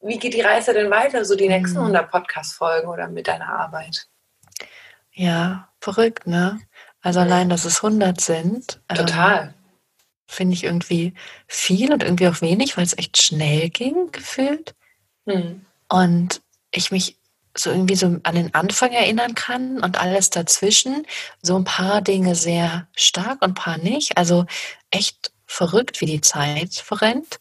[0.01, 2.11] wie geht die Reise denn weiter, so die nächsten 100 mhm.
[2.11, 4.07] Podcast-Folgen oder mit deiner Arbeit?
[5.11, 6.61] Ja, verrückt, ne?
[7.01, 7.25] Also mhm.
[7.25, 8.81] allein, dass es 100 sind.
[8.87, 9.41] Ähm, Total.
[9.41, 9.53] Ähm,
[10.27, 11.13] Finde ich irgendwie
[11.45, 14.75] viel und irgendwie auch wenig, weil es echt schnell ging, gefühlt.
[15.25, 15.64] Mhm.
[15.89, 17.17] Und ich mich
[17.57, 21.05] so irgendwie so an den Anfang erinnern kann und alles dazwischen.
[21.41, 24.17] So ein paar Dinge sehr stark und ein paar nicht.
[24.17, 24.45] Also
[24.91, 27.39] echt verrückt, wie die Zeit verrennt.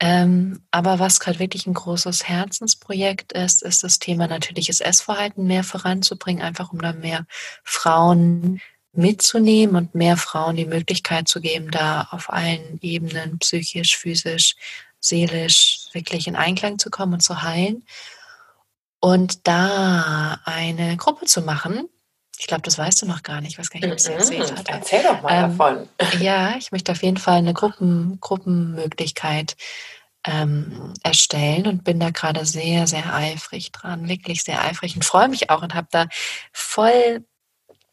[0.00, 5.62] Ähm, aber was gerade wirklich ein großes Herzensprojekt ist, ist das Thema natürliches Essverhalten mehr
[5.62, 7.26] voranzubringen, einfach um da mehr
[7.62, 8.60] Frauen
[8.92, 14.56] mitzunehmen und mehr Frauen die Möglichkeit zu geben, da auf allen Ebenen, psychisch, physisch,
[15.00, 17.84] seelisch wirklich in Einklang zu kommen und zu heilen.
[19.00, 21.88] Und da eine Gruppe zu machen,
[22.38, 24.72] ich glaube, das weißt du noch gar nicht, was gar nicht, ob ich erzählt hatte.
[24.72, 25.88] Erzähl doch mal ähm, davon.
[26.20, 29.56] Ja, ich möchte auf jeden Fall eine Gruppen, Gruppenmöglichkeit
[30.24, 35.28] ähm, erstellen und bin da gerade sehr, sehr eifrig dran, wirklich sehr eifrig und freue
[35.28, 36.06] mich auch und habe da
[36.52, 37.24] voll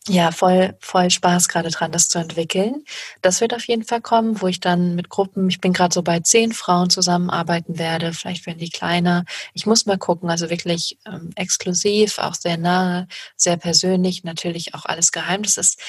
[0.08, 2.84] ja, voll, voll Spaß gerade dran, das zu entwickeln.
[3.22, 6.02] Das wird auf jeden Fall kommen, wo ich dann mit Gruppen, ich bin gerade so
[6.02, 8.14] bei zehn Frauen zusammenarbeiten werde.
[8.14, 9.26] Vielleicht werden die kleiner.
[9.54, 14.86] Ich muss mal gucken, also wirklich ähm, exklusiv, auch sehr nahe, sehr persönlich, natürlich auch
[14.86, 15.44] alles geheim.
[15.44, 15.82] Das ist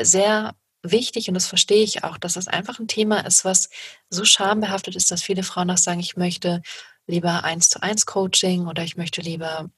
[0.00, 3.68] sehr wichtig und das verstehe ich auch, dass das einfach ein Thema ist, was
[4.08, 6.62] so schambehaftet ist, dass viele Frauen auch sagen, ich möchte
[7.06, 9.68] lieber eins zu eins Coaching oder ich möchte lieber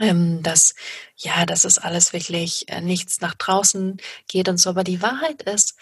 [0.00, 0.74] ähm, dass
[1.16, 4.70] ja, dass es alles wirklich äh, nichts nach draußen geht und so.
[4.70, 5.76] Aber die Wahrheit ist,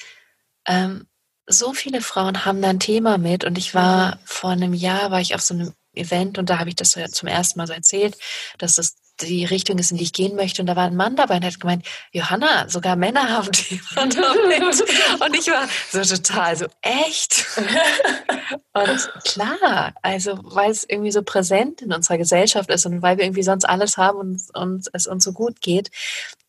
[0.66, 1.06] ähm,
[1.46, 5.20] so viele Frauen haben da ein Thema mit und ich war vor einem Jahr, war
[5.20, 8.16] ich auf so einem Event und da habe ich das zum ersten Mal so erzählt,
[8.58, 10.62] dass es die Richtung ist, in die ich gehen möchte.
[10.62, 14.80] Und da war ein Mann dabei und hat gemeint, Johanna, sogar Männer haben Thema damit.
[15.20, 17.46] und ich war so total so, echt?
[18.72, 23.24] und klar, also weil es irgendwie so präsent in unserer Gesellschaft ist und weil wir
[23.24, 25.90] irgendwie sonst alles haben und, und es uns so gut geht.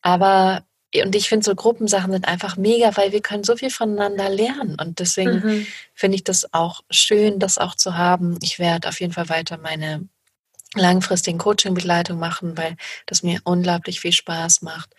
[0.01, 0.63] Aber
[1.03, 4.77] und ich finde, so Gruppensachen sind einfach mega, weil wir können so viel voneinander lernen.
[4.79, 5.67] Und deswegen mhm.
[5.93, 8.37] finde ich das auch schön, das auch zu haben.
[8.41, 10.07] Ich werde auf jeden Fall weiter meine
[10.77, 12.75] langfristigen Coaching-Begleitung machen, weil
[13.05, 14.89] das mir unglaublich viel Spaß macht.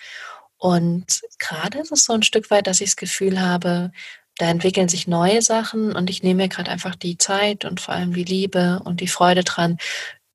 [0.57, 3.93] Und gerade ist es so ein Stück weit, dass ich das Gefühl habe,
[4.39, 7.95] da entwickeln sich neue Sachen und ich nehme mir gerade einfach die Zeit und vor
[7.95, 9.79] allem die Liebe und die Freude dran,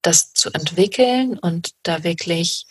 [0.02, 2.68] das zu entwickeln und da wirklich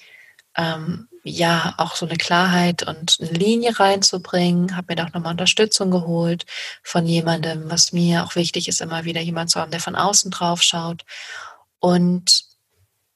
[0.56, 4.76] ähm, ja auch so eine Klarheit und eine Linie reinzubringen.
[4.76, 6.44] Habe mir da auch nochmal Unterstützung geholt
[6.82, 10.30] von jemandem, was mir auch wichtig ist, immer wieder jemand zu haben, der von außen
[10.30, 11.04] drauf schaut.
[11.80, 12.44] Und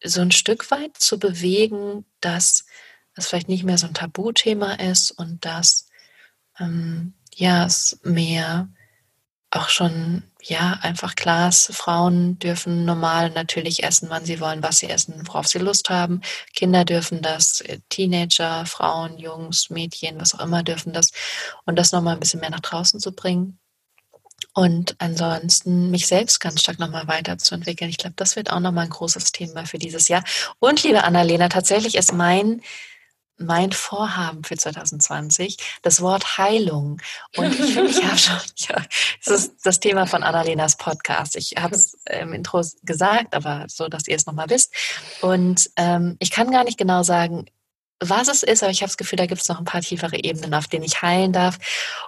[0.05, 2.67] so ein Stück weit zu bewegen, dass
[3.15, 5.89] es vielleicht nicht mehr so ein Tabuthema ist und dass
[6.59, 8.69] ähm, ja es mehr
[9.51, 14.79] auch schon, ja, einfach klar ist, Frauen dürfen normal natürlich essen, wann sie wollen, was
[14.79, 16.21] sie essen, worauf sie Lust haben.
[16.55, 21.13] Kinder dürfen das, äh, Teenager, Frauen, Jungs, Mädchen, was auch immer dürfen das.
[21.65, 23.59] Und das nochmal ein bisschen mehr nach draußen zu bringen.
[24.57, 27.91] Und ansonsten mich selbst ganz stark nochmal weiterzuentwickeln.
[27.91, 30.25] Ich glaube, das wird auch nochmal ein großes Thema für dieses Jahr.
[30.59, 32.63] Und liebe Annalena, tatsächlich ist mein
[33.39, 37.03] mein Vorhaben für 2020 das Wort Heilung.
[37.37, 38.83] Und ich finde, ich habe schon, ja,
[39.27, 41.37] das ist das Thema von Annalenas Podcast.
[41.37, 44.73] Ich habe es im Intro gesagt, aber so, dass ihr es nochmal wisst.
[45.21, 47.45] Und ähm, ich kann gar nicht genau sagen,
[48.01, 50.17] was es ist, aber ich habe das Gefühl, da gibt es noch ein paar tiefere
[50.23, 51.59] Ebenen, auf denen ich heilen darf.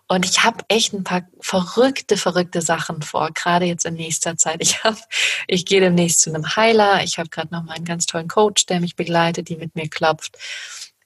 [0.06, 4.58] Und ich habe echt ein paar verrückte, verrückte Sachen vor, gerade jetzt in nächster Zeit.
[4.60, 4.98] Ich habe,
[5.46, 7.02] ich gehe demnächst zu einem Heiler.
[7.02, 9.88] Ich habe gerade noch mal einen ganz tollen Coach, der mich begleitet, die mit mir
[9.88, 10.36] klopft.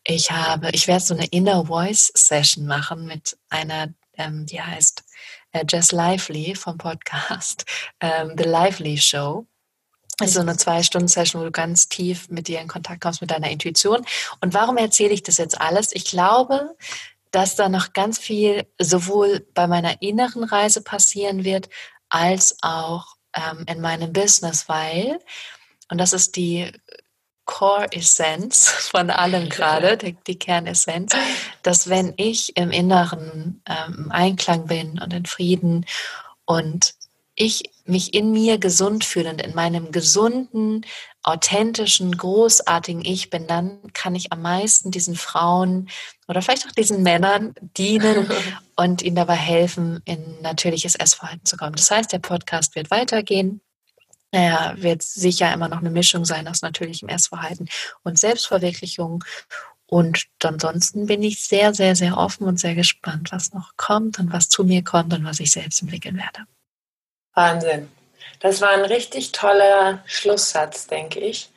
[0.05, 5.05] Ich habe, ich werde so eine Inner Voice Session machen mit einer, ähm, die heißt
[5.53, 7.65] äh, Jess Lively vom Podcast
[8.01, 9.47] ähm, The Lively Show.
[10.23, 14.07] Also eine Zwei-Stunden-Session, wo du ganz tief mit dir in Kontakt kommst, mit deiner Intuition.
[14.41, 15.93] Und warum erzähle ich das jetzt alles?
[15.93, 16.77] Ich glaube,
[17.33, 21.69] dass da noch ganz viel sowohl bei meiner inneren Reise passieren wird,
[22.09, 25.19] als auch ähm, in meinem Business, weil,
[25.91, 26.71] und das ist die
[27.47, 31.17] Core-Essenz von allem gerade, die, die Kernessenz,
[31.63, 35.85] dass wenn ich im Inneren ähm, Einklang bin und in Frieden
[36.45, 36.95] und
[37.35, 40.85] ich mich in mir gesund fühle und in meinem gesunden,
[41.23, 45.89] authentischen, großartigen Ich bin, dann kann ich am meisten diesen Frauen
[46.29, 48.29] oder vielleicht auch diesen Männern dienen
[48.77, 51.77] und ihnen dabei helfen, in natürliches Essverhalten zu kommen.
[51.77, 53.61] Das heißt, der Podcast wird weitergehen.
[54.31, 57.69] Er wird sicher immer noch eine Mischung sein aus natürlichem Essverhalten
[58.03, 59.23] und Selbstverwirklichung.
[59.87, 64.33] Und ansonsten bin ich sehr, sehr, sehr offen und sehr gespannt, was noch kommt und
[64.33, 66.47] was zu mir kommt und was ich selbst entwickeln werde.
[67.35, 67.91] Wahnsinn.
[68.41, 71.51] Das war ein richtig toller Schlusssatz, denke ich.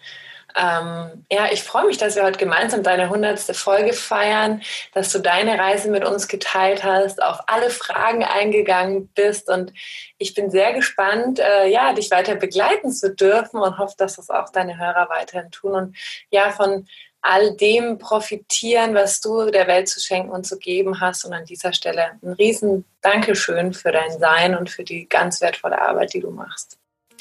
[0.57, 4.61] Ähm, ja, ich freue mich, dass wir heute gemeinsam deine hundertste Folge feiern,
[4.93, 9.73] dass du deine Reise mit uns geteilt hast, auf alle Fragen eingegangen bist und
[10.17, 14.29] ich bin sehr gespannt, äh, ja, dich weiter begleiten zu dürfen und hoffe, dass das
[14.29, 15.97] auch deine Hörer weiterhin tun und
[16.29, 16.87] ja, von
[17.25, 21.25] all dem profitieren, was du der Welt zu schenken und zu geben hast.
[21.25, 25.81] Und an dieser Stelle ein riesen Dankeschön für dein Sein und für die ganz wertvolle
[25.81, 26.77] Arbeit, die du machst.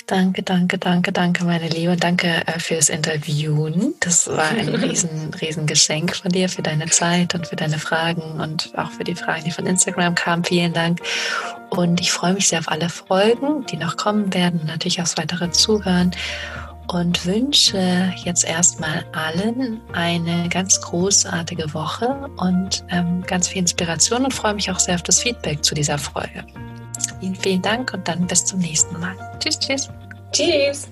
[0.06, 1.96] Danke, danke, danke, danke, meine Liebe.
[1.96, 3.94] Danke äh, fürs Interviewen.
[4.00, 8.38] Das war ein riesen, riesen Geschenk von dir für deine Zeit und für deine Fragen
[8.38, 10.44] und auch für die Fragen, die von Instagram kamen.
[10.44, 11.00] Vielen Dank.
[11.70, 15.16] Und ich freue mich sehr auf alle Folgen, die noch kommen werden und natürlich aufs
[15.16, 16.10] weitere Zuhören
[16.88, 24.34] und wünsche jetzt erstmal allen eine ganz großartige Woche und ähm, ganz viel Inspiration und
[24.34, 26.44] freue mich auch sehr auf das Feedback zu dieser Folge.
[27.20, 29.16] Vielen, vielen Dank und dann bis zum nächsten Mal.
[29.40, 29.88] Tschüss, tschüss.
[30.32, 30.88] Tschüss.